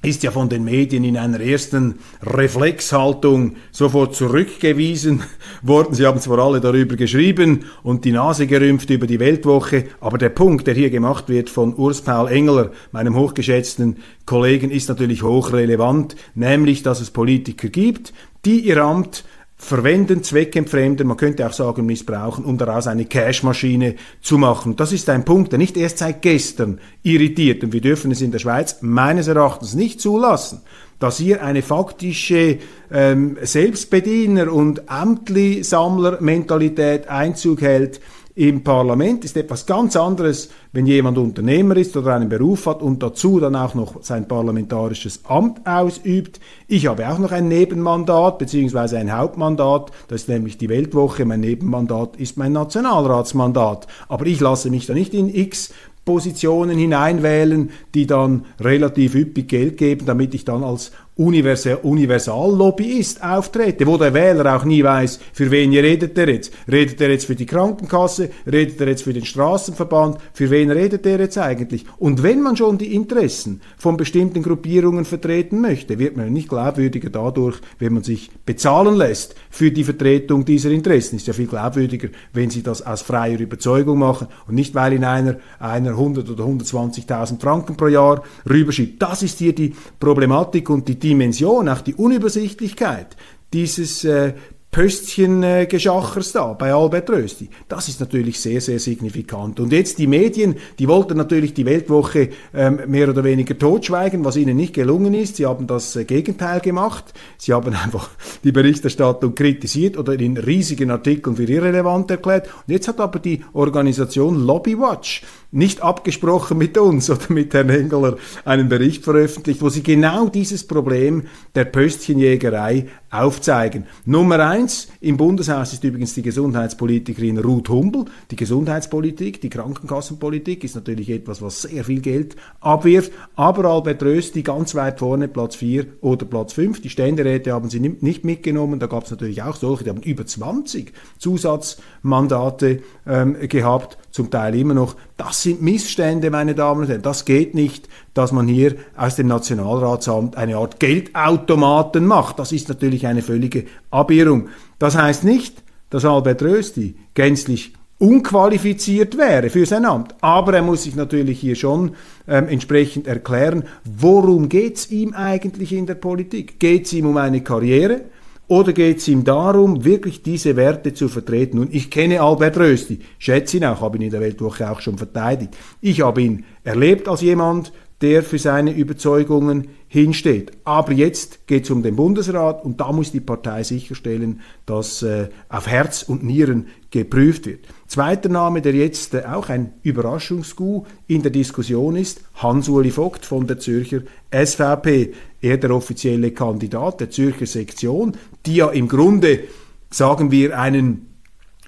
ist 0.03 0.21
ja 0.21 0.31
von 0.31 0.49
den 0.49 0.65
Medien 0.65 1.05
in 1.05 1.17
einer 1.17 1.39
ersten 1.39 1.95
Reflexhaltung 2.21 3.55
sofort 3.71 4.15
zurückgewiesen 4.15 5.23
worden. 5.61 5.95
Sie 5.95 6.05
haben 6.05 6.19
zwar 6.19 6.39
alle 6.39 6.59
darüber 6.59 6.97
geschrieben 6.97 7.65
und 7.83 8.03
die 8.03 8.11
Nase 8.11 8.45
gerümpft 8.45 8.89
über 8.89 9.07
die 9.07 9.21
Weltwoche, 9.21 9.85
aber 10.01 10.17
der 10.17 10.29
Punkt, 10.29 10.67
der 10.67 10.73
hier 10.73 10.89
gemacht 10.89 11.29
wird 11.29 11.49
von 11.49 11.73
Urs 11.75 12.01
Paul 12.01 12.27
Engeler, 12.29 12.71
meinem 12.91 13.15
hochgeschätzten 13.15 13.97
Kollegen, 14.25 14.71
ist 14.71 14.89
natürlich 14.89 15.23
hochrelevant, 15.23 16.17
nämlich, 16.35 16.83
dass 16.83 16.99
es 16.99 17.09
Politiker 17.09 17.69
gibt, 17.69 18.13
die 18.43 18.59
ihr 18.59 18.83
Amt 18.83 19.23
verwenden, 19.55 20.23
zweckentfremden, 20.23 21.07
man 21.07 21.17
könnte 21.17 21.47
auch 21.47 21.53
sagen 21.53 21.85
missbrauchen, 21.85 22.43
um 22.43 22.57
daraus 22.57 22.87
eine 22.87 23.05
Cashmaschine 23.05 23.95
zu 24.21 24.37
machen. 24.37 24.75
Das 24.75 24.91
ist 24.91 25.09
ein 25.09 25.25
Punkt, 25.25 25.51
der 25.51 25.59
nicht 25.59 25.77
erst 25.77 25.99
seit 25.99 26.21
gestern 26.21 26.79
irritiert 27.01 27.63
und 27.63 27.71
wir 27.71 27.81
dürfen 27.81 28.11
es 28.11 28.21
in 28.21 28.31
der 28.31 28.39
Schweiz 28.39 28.77
meines 28.81 29.27
Erachtens 29.27 29.73
nicht 29.73 30.01
zulassen, 30.01 30.61
dass 30.99 31.17
hier 31.17 31.43
eine 31.43 31.61
faktische 31.61 32.59
ähm, 32.91 33.37
Selbstbediener- 33.41 34.51
und 34.51 34.89
Amtli-Sammler-Mentalität 34.89 37.07
Einzug 37.07 37.61
hält, 37.61 38.01
im 38.35 38.63
Parlament 38.63 39.23
ist 39.25 39.37
etwas 39.37 39.67
ganz 39.67 39.95
anderes, 39.95 40.49
wenn 40.71 40.87
jemand 40.87 41.19
Unternehmer 41.19 41.77
ist 41.77 41.95
oder 41.95 42.15
einen 42.15 42.29
Beruf 42.29 42.65
hat 42.65 42.81
und 42.81 43.03
dazu 43.03 43.39
dann 43.39 43.55
auch 43.55 43.75
noch 43.75 44.01
sein 44.03 44.27
parlamentarisches 44.27 45.21
Amt 45.25 45.67
ausübt. 45.67 46.39
Ich 46.67 46.87
habe 46.87 47.07
auch 47.07 47.19
noch 47.19 47.31
ein 47.31 47.47
Nebenmandat 47.47 48.39
beziehungsweise 48.39 48.97
ein 48.97 49.15
Hauptmandat, 49.15 49.91
das 50.07 50.21
ist 50.21 50.29
nämlich 50.29 50.57
die 50.57 50.69
Weltwoche. 50.69 51.25
Mein 51.25 51.41
Nebenmandat 51.41 52.15
ist 52.17 52.37
mein 52.37 52.53
Nationalratsmandat. 52.53 53.85
Aber 54.07 54.25
ich 54.25 54.39
lasse 54.39 54.71
mich 54.71 54.87
da 54.87 54.95
nicht 54.95 55.13
in 55.13 55.33
x 55.33 55.71
Positionen 56.05 56.77
hineinwählen, 56.77 57.69
die 57.93 58.07
dann 58.07 58.45
relativ 58.59 59.15
üppig 59.15 59.47
Geld 59.47 59.77
geben, 59.77 60.05
damit 60.05 60.33
ich 60.33 60.43
dann 60.43 60.63
als 60.63 60.91
Universal 61.15 61.77
Universallobbyist 61.83 63.23
auftrete, 63.23 63.85
wo 63.85 63.97
der 63.97 64.15
Wähler 64.15 64.55
auch 64.55 64.65
nie 64.65 64.83
weiß, 64.83 65.19
für 65.31 65.51
wen 65.51 65.71
redet 65.71 66.17
er 66.17 66.27
jetzt. 66.27 66.51
Redet 66.71 66.99
er 67.01 67.11
jetzt 67.11 67.25
für 67.25 67.35
die 67.35 67.45
Krankenkasse? 67.45 68.31
Redet 68.51 68.81
er 68.81 68.87
jetzt 68.87 69.03
für 69.03 69.13
den 69.13 69.23
Straßenverband? 69.23 70.17
Für 70.33 70.49
wen 70.49 70.71
redet 70.71 71.05
er 71.05 71.19
jetzt 71.19 71.37
eigentlich? 71.37 71.85
Und 71.99 72.23
wenn 72.23 72.41
man 72.41 72.57
schon 72.57 72.79
die 72.79 72.95
Interessen 72.95 73.61
von 73.77 73.95
bestimmten 73.95 74.41
Gruppierungen 74.41 75.05
vertreten 75.05 75.61
möchte, 75.61 75.99
wird 75.99 76.17
man 76.17 76.33
nicht 76.33 76.49
glaubwürdiger 76.49 77.11
dadurch, 77.11 77.59
wenn 77.77 77.93
man 77.93 78.03
sich 78.03 78.31
bezahlen 78.43 78.95
lässt 78.95 79.35
für 79.51 79.71
die 79.71 79.83
Vertretung 79.83 80.45
dieser 80.45 80.71
Interessen. 80.71 81.17
Ist 81.17 81.27
ja 81.27 81.33
viel 81.33 81.47
glaubwürdiger, 81.47 82.09
wenn 82.33 82.49
sie 82.49 82.63
das 82.63 82.83
aus 82.83 83.03
freier 83.03 83.39
Überzeugung 83.39 83.99
machen 83.99 84.29
und 84.47 84.55
nicht, 84.55 84.73
weil 84.73 84.93
in 84.93 85.03
einer, 85.03 85.37
einer 85.59 85.91
100 85.91 86.27
oder 86.27 86.43
120.000 86.43 87.39
Franken 87.39 87.77
pro 87.77 87.87
Jahr 87.87 88.23
rüberschiebt. 88.49 88.99
Das 88.99 89.21
ist 89.21 89.37
hier 89.37 89.53
die 89.53 89.75
Problematik 89.99 90.71
und 90.71 90.87
die 90.87 91.02
Dimension, 91.03 91.69
auch 91.69 91.81
die 91.81 91.95
Unübersichtlichkeit 91.95 93.17
dieses 93.51 94.03
äh, 94.03 94.33
Pöstchen-Geschachers 94.73 96.31
da 96.31 96.53
bei 96.53 96.73
Albert 96.73 97.07
Rösti. 97.11 97.47
Das 97.69 97.87
ist 97.87 97.99
natürlich 97.99 98.39
sehr, 98.39 98.59
sehr 98.59 98.79
signifikant. 98.79 99.59
Und 99.59 99.71
jetzt 99.71 99.99
die 99.99 100.07
Medien, 100.07 100.55
die 100.79 100.87
wollten 100.87 101.15
natürlich 101.15 101.53
die 101.53 101.65
Weltwoche 101.65 102.29
ähm, 102.55 102.79
mehr 102.87 103.07
oder 103.07 103.23
weniger 103.23 103.55
totschweigen, 103.57 104.25
was 104.25 104.35
ihnen 104.35 104.57
nicht 104.57 104.73
gelungen 104.73 105.13
ist. 105.13 105.35
Sie 105.35 105.45
haben 105.45 105.67
das 105.67 105.95
äh, 105.95 106.05
Gegenteil 106.05 106.59
gemacht. 106.59 107.13
Sie 107.37 107.53
haben 107.53 107.73
einfach 107.83 108.09
die 108.43 108.51
Berichterstattung 108.51 109.35
kritisiert 109.35 109.95
oder 109.95 110.19
in 110.19 110.37
riesigen 110.37 110.89
Artikeln 110.89 111.35
für 111.35 111.43
irrelevant 111.43 112.09
erklärt. 112.09 112.47
Und 112.47 112.73
jetzt 112.73 112.87
hat 112.87 112.99
aber 112.99 113.19
die 113.19 113.45
Organisation 113.53 114.43
Lobbywatch 114.43 115.21
nicht 115.53 115.81
abgesprochen 115.81 116.57
mit 116.57 116.77
uns 116.77 117.09
oder 117.09 117.25
mit 117.29 117.53
Herrn 117.53 117.69
Engeler 117.69 118.17
einen 118.43 118.69
Bericht 118.69 119.03
veröffentlicht, 119.03 119.61
wo 119.61 119.69
sie 119.69 119.83
genau 119.83 120.27
dieses 120.27 120.65
Problem 120.65 121.23
der 121.55 121.65
Pöstchenjägerei 121.65 122.87
aufzeigen. 123.11 123.85
Nummer 124.05 124.39
eins 124.39 124.87
im 124.99 125.17
Bundeshaus 125.17 125.71
ist 125.73 125.83
übrigens 125.83 126.15
die 126.15 126.23
Gesundheitspolitikerin 126.23 127.37
Ruth 127.37 127.69
Humbel. 127.69 128.05
Die 128.31 128.35
Gesundheitspolitik, 128.35 129.39
die 129.41 129.49
Krankenkassenpolitik 129.49 130.63
ist 130.63 130.75
natürlich 130.75 131.09
etwas, 131.09 131.41
was 131.41 131.61
sehr 131.61 131.83
viel 131.83 132.01
Geld 132.01 132.35
abwirft. 132.59 133.11
Aber 133.35 133.65
Albert 133.65 134.01
Rösti 134.01 134.41
ganz 134.41 134.73
weit 134.73 134.99
vorne, 134.99 135.27
Platz 135.27 135.55
4 135.55 135.85
oder 136.01 136.25
Platz 136.25 136.53
5. 136.53 136.81
Die 136.81 136.89
Ständeräte 136.89 137.53
haben 137.53 137.69
sie 137.69 137.79
nicht 137.79 138.25
mitgenommen. 138.25 138.79
Da 138.79 138.87
gab 138.87 139.03
es 139.03 139.11
natürlich 139.11 139.43
auch 139.43 139.55
solche, 139.55 139.83
die 139.83 139.91
haben 139.91 140.01
über 140.01 140.25
20 140.25 140.91
Zusatzmandate 141.19 142.81
ähm, 143.05 143.37
gehabt 143.47 143.99
zum 144.09 144.29
Teil 144.31 144.55
immer 144.55 144.73
noch. 144.73 144.95
Das 145.17 145.43
sind 145.43 145.61
Missstände, 145.61 146.31
meine 146.31 146.55
Damen 146.55 146.81
und 146.81 146.89
Herren. 146.89 147.03
Das 147.03 147.25
geht 147.25 147.53
nicht, 147.53 147.87
dass 148.13 148.31
man 148.31 148.47
hier 148.47 148.75
aus 148.97 149.15
dem 149.15 149.27
Nationalratsamt 149.27 150.35
eine 150.35 150.57
Art 150.57 150.79
Geldautomaten 150.79 152.05
macht. 152.05 152.39
Das 152.39 152.51
ist 152.51 152.67
natürlich 152.69 153.05
eine 153.05 153.21
völlige 153.21 153.65
Abirrung. 153.91 154.49
Das 154.79 154.97
heißt 154.97 155.23
nicht, 155.23 155.63
dass 155.91 156.05
Albert 156.05 156.41
Rösti 156.41 156.95
gänzlich 157.13 157.73
unqualifiziert 157.99 159.17
wäre 159.17 159.49
für 159.49 159.65
sein 159.65 159.85
Amt. 159.85 160.15
Aber 160.21 160.55
er 160.55 160.61
muss 160.61 160.83
sich 160.83 160.95
natürlich 160.95 161.39
hier 161.39 161.55
schon 161.55 161.91
ähm, 162.27 162.47
entsprechend 162.47 163.07
erklären, 163.07 163.63
worum 163.85 164.49
geht 164.49 164.77
es 164.77 164.91
ihm 164.91 165.13
eigentlich 165.13 165.71
in 165.71 165.85
der 165.85 165.95
Politik? 165.95 166.59
Geht 166.59 166.87
es 166.87 166.93
ihm 166.93 167.05
um 167.05 167.17
eine 167.17 167.41
Karriere? 167.41 168.01
Oder 168.47 168.73
geht 168.73 168.97
es 168.97 169.07
ihm 169.07 169.23
darum, 169.23 169.85
wirklich 169.85 170.21
diese 170.21 170.55
Werte 170.55 170.93
zu 170.93 171.07
vertreten? 171.07 171.59
Und 171.59 171.73
ich 171.73 171.89
kenne 171.89 172.21
Albert 172.21 172.57
Rösti, 172.57 172.99
schätze 173.17 173.57
ihn 173.57 173.65
auch, 173.65 173.81
habe 173.81 173.97
ihn 173.97 174.03
in 174.03 174.11
der 174.11 174.19
Weltwoche 174.19 174.69
auch 174.69 174.81
schon 174.81 174.97
verteidigt. 174.97 175.57
Ich 175.79 176.01
habe 176.01 176.21
ihn 176.21 176.43
erlebt 176.63 177.07
als 177.07 177.21
jemand, 177.21 177.71
der 178.03 178.21
für 178.21 178.37
seine 178.37 178.73
Überzeugungen 178.75 179.69
hinsteht. 179.87 180.51
Aber 180.65 180.91
jetzt 180.91 181.47
geht 181.47 181.63
es 181.63 181.71
um 181.71 181.83
den 181.83 181.95
Bundesrat 181.95 182.65
und 182.65 182.81
da 182.81 182.91
muss 182.91 183.13
die 183.13 183.21
Partei 183.21 183.63
sicherstellen, 183.63 184.41
dass 184.65 185.03
äh, 185.03 185.29
auf 185.47 185.67
Herz 185.67 186.03
und 186.03 186.21
Nieren 186.21 186.67
geprüft 186.91 187.45
wird. 187.45 187.61
Zweiter 187.87 188.27
Name, 188.27 188.61
der 188.61 188.73
jetzt 188.73 189.13
äh, 189.13 189.23
auch 189.25 189.47
ein 189.47 189.71
Überraschungsgu 189.83 190.83
in 191.07 191.21
der 191.21 191.31
Diskussion 191.31 191.95
ist, 191.95 192.25
Hans-Uli 192.35 192.91
Vogt 192.91 193.25
von 193.25 193.47
der 193.47 193.59
Zürcher 193.59 194.01
SVP. 194.31 195.13
Er 195.39 195.57
der 195.57 195.71
offizielle 195.71 196.31
Kandidat 196.31 196.99
der 196.99 197.09
Zürcher 197.09 197.45
Sektion, 197.45 198.17
die 198.45 198.55
ja 198.55 198.69
im 198.69 198.89
Grunde, 198.89 199.45
sagen 199.89 200.29
wir, 200.29 200.59
einen 200.59 201.07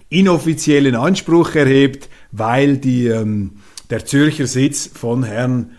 inoffiziellen 0.09 0.95
Anspruch 0.95 1.55
erhebt, 1.55 2.09
weil 2.33 2.75
die, 2.75 3.07
ähm, 3.07 3.51
der 3.89 4.05
Zürcher 4.05 4.47
Sitz 4.47 4.89
von 4.93 5.23
Herrn 5.23 5.71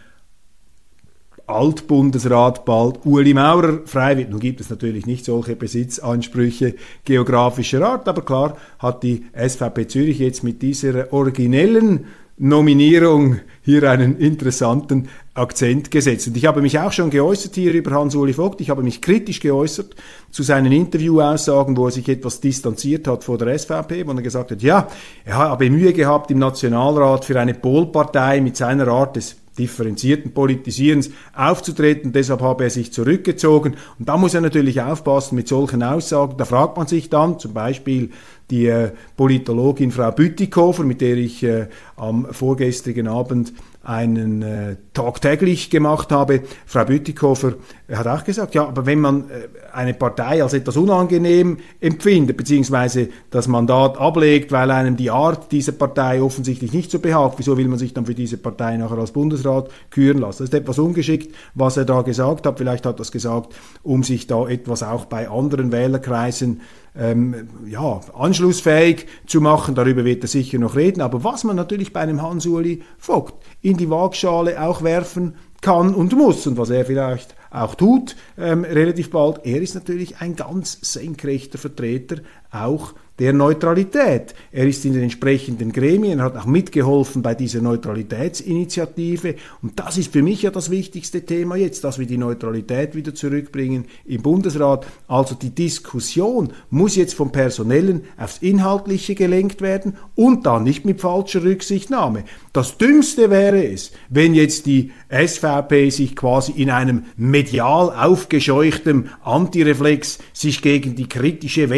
Altbundesrat 1.47 2.64
bald 2.64 3.05
Uli 3.05 3.32
Maurer 3.32 3.80
frei 3.84 4.16
wird. 4.16 4.30
Nun 4.30 4.40
gibt 4.40 4.61
es 4.61 4.70
natürlich 4.70 5.07
nicht 5.07 5.24
solche 5.24 5.55
Besitzansprüche 5.55 6.74
geografischer 7.05 7.86
Art, 7.86 8.09
aber 8.09 8.22
klar 8.22 8.57
hat 8.78 9.03
die 9.03 9.26
SVP 9.36 9.86
Zürich 9.86 10.18
jetzt 10.18 10.42
mit 10.42 10.61
dieser 10.62 11.12
originellen 11.12 12.07
Nominierung 12.38 13.40
hier 13.62 13.90
einen 13.90 14.18
interessanten 14.18 15.09
Akzent 15.32 15.90
gesetzt. 15.90 16.28
Und 16.28 16.36
ich 16.36 16.44
habe 16.44 16.61
mich 16.61 16.78
auch 16.78 16.92
schon 16.92 17.09
geäußert 17.09 17.55
hier 17.55 17.72
über 17.72 17.92
Hans-Uli 17.92 18.34
Vogt. 18.34 18.61
Ich 18.61 18.68
habe 18.68 18.82
mich 18.82 19.01
kritisch 19.01 19.40
geäußert 19.40 19.94
zu 20.30 20.42
seinen 20.42 20.70
Interviewaussagen, 20.70 21.76
wo 21.76 21.86
er 21.86 21.92
sich 21.92 22.09
etwas 22.09 22.40
distanziert 22.40 23.09
hat 23.09 23.24
vor 23.24 23.38
der 23.38 23.59
SVP, 23.59 24.07
wo 24.07 24.12
er 24.12 24.22
gesagt 24.22 24.51
hat, 24.51 24.62
ja, 24.62 24.88
er 25.24 25.36
habe 25.36 25.70
Mühe 25.70 25.94
gehabt 25.94 26.30
im 26.30 26.38
Nationalrat 26.38 27.24
für 27.24 27.40
eine 27.40 27.55
Polpartei 27.55 28.42
mit 28.42 28.57
seiner 28.57 28.88
Art 28.88 29.16
des 29.16 29.36
differenzierten 29.59 30.32
Politisierens 30.32 31.11
aufzutreten. 31.34 32.12
Deshalb 32.12 32.40
habe 32.40 32.64
er 32.64 32.70
sich 32.70 32.92
zurückgezogen. 32.92 33.76
Und 33.98 34.09
da 34.09 34.16
muss 34.16 34.34
er 34.34 34.40
natürlich 34.40 34.80
aufpassen 34.80 35.36
mit 35.36 35.48
solchen 35.48 35.82
Aussagen. 35.82 36.36
Da 36.36 36.44
fragt 36.44 36.76
man 36.76 36.86
sich 36.86 37.11
dann 37.11 37.38
zum 37.38 37.52
Beispiel 37.52 38.11
die 38.50 38.66
äh, 38.66 38.92
Politologin 39.16 39.90
Frau 39.90 40.12
Bütikofer, 40.12 40.84
mit 40.84 41.00
der 41.00 41.16
ich 41.16 41.42
äh, 41.42 41.66
am 41.96 42.26
vorgestrigen 42.30 43.09
Abend 43.09 43.52
einen 43.87 44.43
äh, 44.43 44.76
tagtäglich 44.95 45.70
gemacht 45.70 46.11
habe. 46.11 46.43
Frau 46.66 46.84
Bütikofer 46.84 47.55
hat 47.93 48.09
auch 48.09 48.24
gesagt, 48.24 48.57
ja, 48.57 48.66
aber 48.66 48.84
wenn 48.84 48.99
man 48.99 49.30
äh, 49.30 49.47
eine 49.72 49.95
Partei 49.95 50.43
als 50.43 50.55
etwas 50.55 50.76
unangenehm 50.76 51.59
empfindet, 51.80 52.37
beziehungsweise 52.37 53.09
das 53.30 53.47
Mandat 53.47 53.97
ablegt, 53.97 54.51
weil 54.51 54.72
einem 54.72 54.97
die 54.97 55.12
Art 55.12 55.53
dieser 55.53 55.70
Partei 55.70 56.20
offensichtlich 56.20 56.72
nicht 56.72 56.91
so 56.91 56.99
behagt, 56.99 57.39
wieso 57.39 57.57
will 57.57 57.68
man 57.68 57.78
sich 57.78 57.95
dann 57.95 58.07
für 58.07 58.14
diese 58.14 58.39
Partei 58.39 58.76
nachher 58.76 58.99
als 58.99 59.12
Bundesrat 59.12 59.70
küren 59.91 60.18
lassen? 60.18 60.39
Das 60.43 60.49
ist 60.49 60.55
etwas 60.55 60.80
ungeschickt, 60.80 61.32
was 61.55 61.76
er 61.76 61.84
da 61.84 62.03
gesagt 62.03 62.45
hat. 62.45 62.59
Vielleicht 62.59 62.87
hat 62.87 62.97
er 62.97 62.99
das 62.99 63.12
gesagt, 63.12 63.55
um 63.84 64.03
sich 64.03 64.26
da 64.26 64.49
etwas 64.49 64.82
auch 64.82 65.05
bei 65.05 65.28
anderen 65.28 65.70
Wählerkreisen 65.70 66.61
ähm, 66.99 67.49
ja, 67.66 68.01
anschlussfähig 68.14 69.07
zu 69.26 69.40
machen. 69.40 69.74
Darüber 69.74 70.05
wird 70.05 70.24
er 70.24 70.28
sicher 70.28 70.59
noch 70.59 70.76
reden. 70.76 71.01
Aber 71.01 71.24
was 71.24 71.44
man 71.44 71.57
natürlich 71.57 71.92
bei 71.92 72.01
einem 72.01 72.22
Hans-Uli 72.22 72.82
Vogt 72.99 73.34
in 73.62 73.76
die 73.76 73.90
Waagschale 73.90 74.62
auch 74.62 74.82
werfen 74.82 75.36
kann 75.61 75.94
und 75.94 76.14
muss 76.14 76.47
und 76.47 76.59
was 76.59 76.70
er 76.70 76.84
vielleicht 76.84 77.34
auch 77.51 77.74
tut, 77.74 78.16
ähm, 78.36 78.64
relativ 78.64 79.11
bald, 79.11 79.40
er 79.44 79.62
ist 79.62 79.74
natürlich 79.74 80.18
ein 80.18 80.36
ganz 80.36 80.78
senkrechter 80.82 81.59
Vertreter 81.59 82.16
auch 82.51 82.94
der 83.18 83.32
Neutralität. 83.32 84.34
Er 84.52 84.66
ist 84.66 84.84
in 84.84 84.92
den 84.92 85.04
entsprechenden 85.04 85.72
Gremien, 85.72 86.22
hat 86.22 86.36
auch 86.36 86.46
mitgeholfen 86.46 87.22
bei 87.22 87.34
dieser 87.34 87.62
Neutralitätsinitiative. 87.62 89.36
Und 89.62 89.78
das 89.78 89.96
ist 89.96 90.12
für 90.12 90.22
mich 90.22 90.42
ja 90.42 90.50
das 90.50 90.70
wichtigste 90.70 91.24
Thema 91.24 91.56
jetzt, 91.56 91.84
dass 91.84 91.98
wir 91.98 92.06
die 92.06 92.18
Neutralität 92.18 92.94
wieder 92.94 93.14
zurückbringen 93.14 93.86
im 94.04 94.22
Bundesrat. 94.22 94.86
Also 95.08 95.34
die 95.34 95.50
Diskussion 95.50 96.52
muss 96.68 96.96
jetzt 96.96 97.14
vom 97.14 97.32
Personellen 97.32 98.04
aufs 98.18 98.38
Inhaltliche 98.38 99.14
gelenkt 99.14 99.62
werden 99.62 99.96
und 100.14 100.46
dann 100.46 100.64
nicht 100.64 100.84
mit 100.84 101.00
falscher 101.00 101.42
Rücksichtnahme. 101.42 102.24
Das 102.52 102.78
Dümmste 102.78 103.30
wäre 103.30 103.64
es, 103.64 103.92
wenn 104.08 104.34
jetzt 104.34 104.66
die 104.66 104.92
SVP 105.10 105.90
sich 105.90 106.16
quasi 106.16 106.52
in 106.52 106.70
einem 106.70 107.04
medial 107.16 107.90
aufgescheuchten 107.90 109.10
Antireflex 109.22 110.18
sich 110.32 110.62
gegen 110.62 110.96
die 110.96 111.08
kritische 111.08 111.70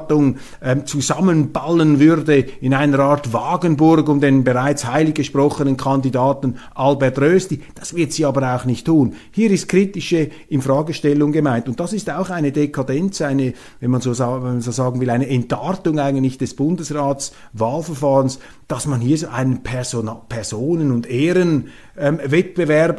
Weltwoche-Berichterstattung 0.00 0.36
ähm, 0.62 0.86
zusammenballen 0.86 2.00
würde 2.00 2.46
in 2.60 2.74
einer 2.74 3.00
Art 3.00 3.32
Wagenburg 3.32 4.08
um 4.08 4.20
den 4.20 4.44
bereits 4.44 4.86
heilig 4.86 5.14
gesprochenen 5.14 5.76
Kandidaten 5.76 6.56
Albert 6.74 7.18
Rösti. 7.20 7.60
Das 7.74 7.94
wird 7.94 8.12
sie 8.12 8.24
aber 8.24 8.54
auch 8.54 8.64
nicht 8.64 8.86
tun. 8.86 9.14
Hier 9.30 9.50
ist 9.50 9.68
kritische 9.68 10.30
Infragestellung 10.48 11.32
gemeint 11.32 11.68
und 11.68 11.80
das 11.80 11.92
ist 11.92 12.10
auch 12.10 12.30
eine 12.30 12.52
Dekadenz, 12.52 13.20
eine, 13.20 13.54
wenn 13.80 13.90
man 13.90 14.00
so, 14.00 14.18
wenn 14.18 14.42
man 14.42 14.60
so 14.60 14.70
sagen 14.70 15.00
will, 15.00 15.10
eine 15.10 15.28
Entartung 15.28 15.98
eigentlich 15.98 16.38
des 16.38 16.54
Bundesratswahlverfahrens, 16.54 18.38
dass 18.68 18.86
man 18.86 19.00
hier 19.00 19.18
so 19.18 19.28
einen 19.28 19.62
Person 19.62 20.10
Personen- 20.28 20.92
und 20.92 21.08
Ehrenwettbewerb 21.08 21.89
ähm, 22.00 22.18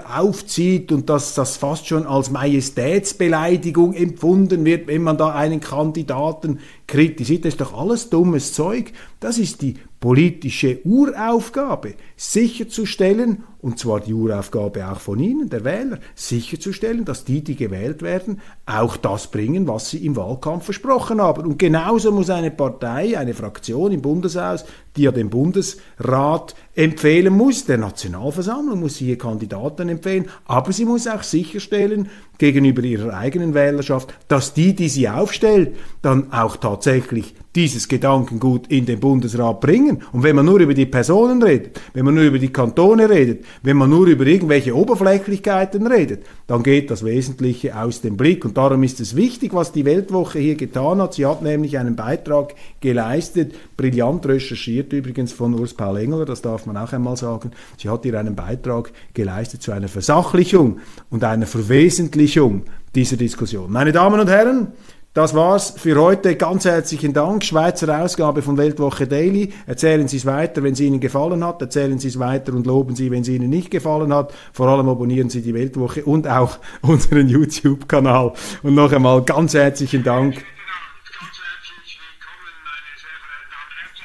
aufzieht 0.05 0.91
und 0.91 1.09
dass 1.09 1.33
das 1.33 1.57
fast 1.57 1.87
schon 1.87 2.05
als 2.05 2.29
Majestätsbeleidigung 2.29 3.93
empfunden 3.93 4.63
wird, 4.63 4.87
wenn 4.87 5.01
man 5.01 5.17
da 5.17 5.33
einen 5.33 5.59
Kandidaten 5.59 6.59
kritisiert. 6.87 7.45
Das 7.45 7.55
ist 7.55 7.61
doch 7.61 7.73
alles 7.73 8.09
dummes 8.09 8.53
Zeug. 8.53 8.93
Das 9.19 9.37
ist 9.37 9.61
die 9.61 9.75
politische 9.99 10.79
Uraufgabe, 10.85 11.95
sicherzustellen, 12.15 13.43
und 13.61 13.77
zwar 13.77 13.99
die 13.99 14.13
Uraufgabe 14.13 14.89
auch 14.89 14.99
von 14.99 15.19
Ihnen, 15.19 15.49
der 15.49 15.63
Wähler, 15.63 15.99
sicherzustellen, 16.15 17.05
dass 17.05 17.25
die, 17.25 17.43
die 17.43 17.55
gewählt 17.55 18.01
werden, 18.01 18.41
auch 18.65 18.97
das 18.97 19.27
bringen, 19.27 19.67
was 19.67 19.91
sie 19.91 20.05
im 20.05 20.15
Wahlkampf 20.15 20.65
versprochen 20.65 21.21
haben. 21.21 21.45
Und 21.45 21.59
genauso 21.59 22.11
muss 22.11 22.29
eine 22.29 22.51
Partei, 22.51 23.17
eine 23.17 23.33
Fraktion 23.33 23.91
im 23.91 24.01
Bundeshaus, 24.01 24.65
die 24.95 25.03
ja 25.03 25.11
den 25.11 25.29
Bundesrat 25.29 26.55
empfehlen 26.75 27.35
muss, 27.35 27.65
der 27.65 27.77
Nationalversammlung 27.77 28.79
muss 28.79 28.97
sie 28.97 29.05
hier 29.05 29.17
Kandidaten 29.17 29.89
empfehlen, 29.89 30.25
aber 30.45 30.73
sie 30.73 30.85
muss 30.85 31.07
auch 31.07 31.23
sicherstellen 31.23 32.09
gegenüber 32.37 32.81
ihrer 32.83 33.13
eigenen 33.13 33.53
Wählerschaft, 33.53 34.13
dass 34.27 34.53
die, 34.53 34.75
die 34.75 34.89
sie 34.89 35.07
aufstellt, 35.07 35.75
dann 36.01 36.33
auch 36.33 36.57
tatsächlich 36.57 37.35
dieses 37.55 37.87
Gedankengut 37.87 38.67
in 38.67 38.85
den 38.85 38.99
Bundesrat 38.99 39.59
bringen. 39.59 40.03
Und 40.11 40.23
wenn 40.23 40.35
man 40.35 40.45
nur 40.45 40.59
über 40.59 40.73
die 40.73 40.85
Personen 40.85 41.43
redet, 41.43 41.79
wenn 41.93 42.05
man 42.05 42.15
nur 42.15 42.23
über 42.23 42.39
die 42.39 42.51
Kantone 42.51 43.09
redet, 43.09 43.45
wenn 43.63 43.77
man 43.77 43.89
nur 43.89 44.07
über 44.07 44.25
irgendwelche 44.25 44.75
Oberflächlichkeiten 44.75 45.87
redet, 45.87 46.25
dann 46.47 46.63
geht 46.63 46.91
das 46.91 47.05
Wesentliche 47.05 47.77
aus 47.77 48.01
dem 48.01 48.17
Blick. 48.17 48.45
Und 48.45 48.57
darum 48.57 48.83
ist 48.83 48.99
es 48.99 49.15
wichtig, 49.15 49.53
was 49.53 49.71
die 49.71 49.85
Weltwoche 49.85 50.39
hier 50.39 50.55
getan 50.55 51.01
hat. 51.01 51.13
Sie 51.13 51.25
hat 51.25 51.41
nämlich 51.41 51.77
einen 51.77 51.95
Beitrag 51.95 52.55
geleistet, 52.79 53.53
brillant 53.77 54.25
recherchiert 54.25 54.93
übrigens 54.93 55.33
von 55.33 55.53
Urs 55.59 55.73
Paul 55.73 55.97
Engler, 55.97 56.25
das 56.25 56.41
darf 56.41 56.65
man 56.65 56.77
auch 56.77 56.93
einmal 56.93 57.17
sagen. 57.17 57.51
Sie 57.77 57.89
hat 57.89 58.03
hier 58.03 58.19
einen 58.19 58.35
Beitrag 58.35 58.91
geleistet 59.13 59.61
zu 59.61 59.71
einer 59.71 59.87
Versachlichung 59.87 60.79
und 61.09 61.23
einer 61.23 61.45
Verwesentlichung 61.45 62.63
dieser 62.95 63.17
Diskussion. 63.17 63.71
Meine 63.71 63.91
Damen 63.91 64.19
und 64.19 64.29
Herren, 64.29 64.67
das 65.13 65.33
war's 65.33 65.71
für 65.71 65.99
heute. 65.99 66.37
Ganz 66.37 66.63
herzlichen 66.63 67.11
Dank. 67.11 67.43
Schweizer 67.43 68.01
Ausgabe 68.01 68.41
von 68.41 68.57
Weltwoche 68.57 69.07
Daily. 69.07 69.51
Erzählen 69.67 70.07
Sie 70.07 70.15
es 70.15 70.25
weiter, 70.25 70.63
wenn 70.63 70.71
es 70.71 70.79
Ihnen 70.79 71.01
gefallen 71.01 71.43
hat. 71.43 71.61
Erzählen 71.61 71.99
Sie 71.99 72.07
es 72.07 72.17
weiter 72.17 72.53
und 72.53 72.65
loben 72.65 72.95
Sie, 72.95 73.11
wenn 73.11 73.21
es 73.21 73.27
Ihnen 73.27 73.49
nicht 73.49 73.71
gefallen 73.71 74.13
hat. 74.13 74.33
Vor 74.53 74.69
allem 74.69 74.87
abonnieren 74.87 75.29
Sie 75.29 75.41
die 75.41 75.53
Weltwoche 75.53 76.05
und 76.05 76.29
auch 76.29 76.59
unseren 76.81 77.27
YouTube-Kanal. 77.27 78.31
Und 78.63 78.75
noch 78.75 78.93
einmal 78.93 79.21
ganz 79.23 79.53
herzlichen 79.53 80.03
Dank 80.03 80.45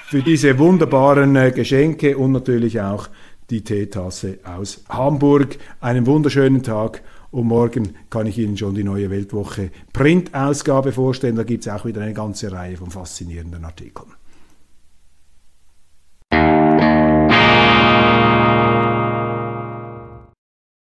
für 0.08 0.22
diese 0.22 0.58
wunderbaren 0.58 1.36
äh, 1.36 1.52
Geschenke 1.52 2.16
und 2.16 2.32
natürlich 2.32 2.80
auch 2.80 3.08
die 3.50 3.62
Teetasse 3.62 4.38
aus 4.42 4.82
Hamburg. 4.88 5.56
Einen 5.80 6.06
wunderschönen 6.06 6.64
Tag 6.64 7.02
und 7.30 7.46
morgen 7.46 7.94
kann 8.10 8.26
ich 8.26 8.38
Ihnen 8.38 8.56
schon 8.56 8.74
die 8.74 8.84
neue 8.84 9.10
Weltwoche 9.10 9.70
Printausgabe 9.92 10.92
vorstellen. 10.92 11.36
Da 11.36 11.42
gibt 11.42 11.66
es 11.66 11.72
auch 11.72 11.84
wieder 11.84 12.02
eine 12.02 12.14
ganze 12.14 12.52
Reihe 12.52 12.76
von 12.76 12.90
faszinierenden 12.90 13.64
Artikeln. 13.64 14.12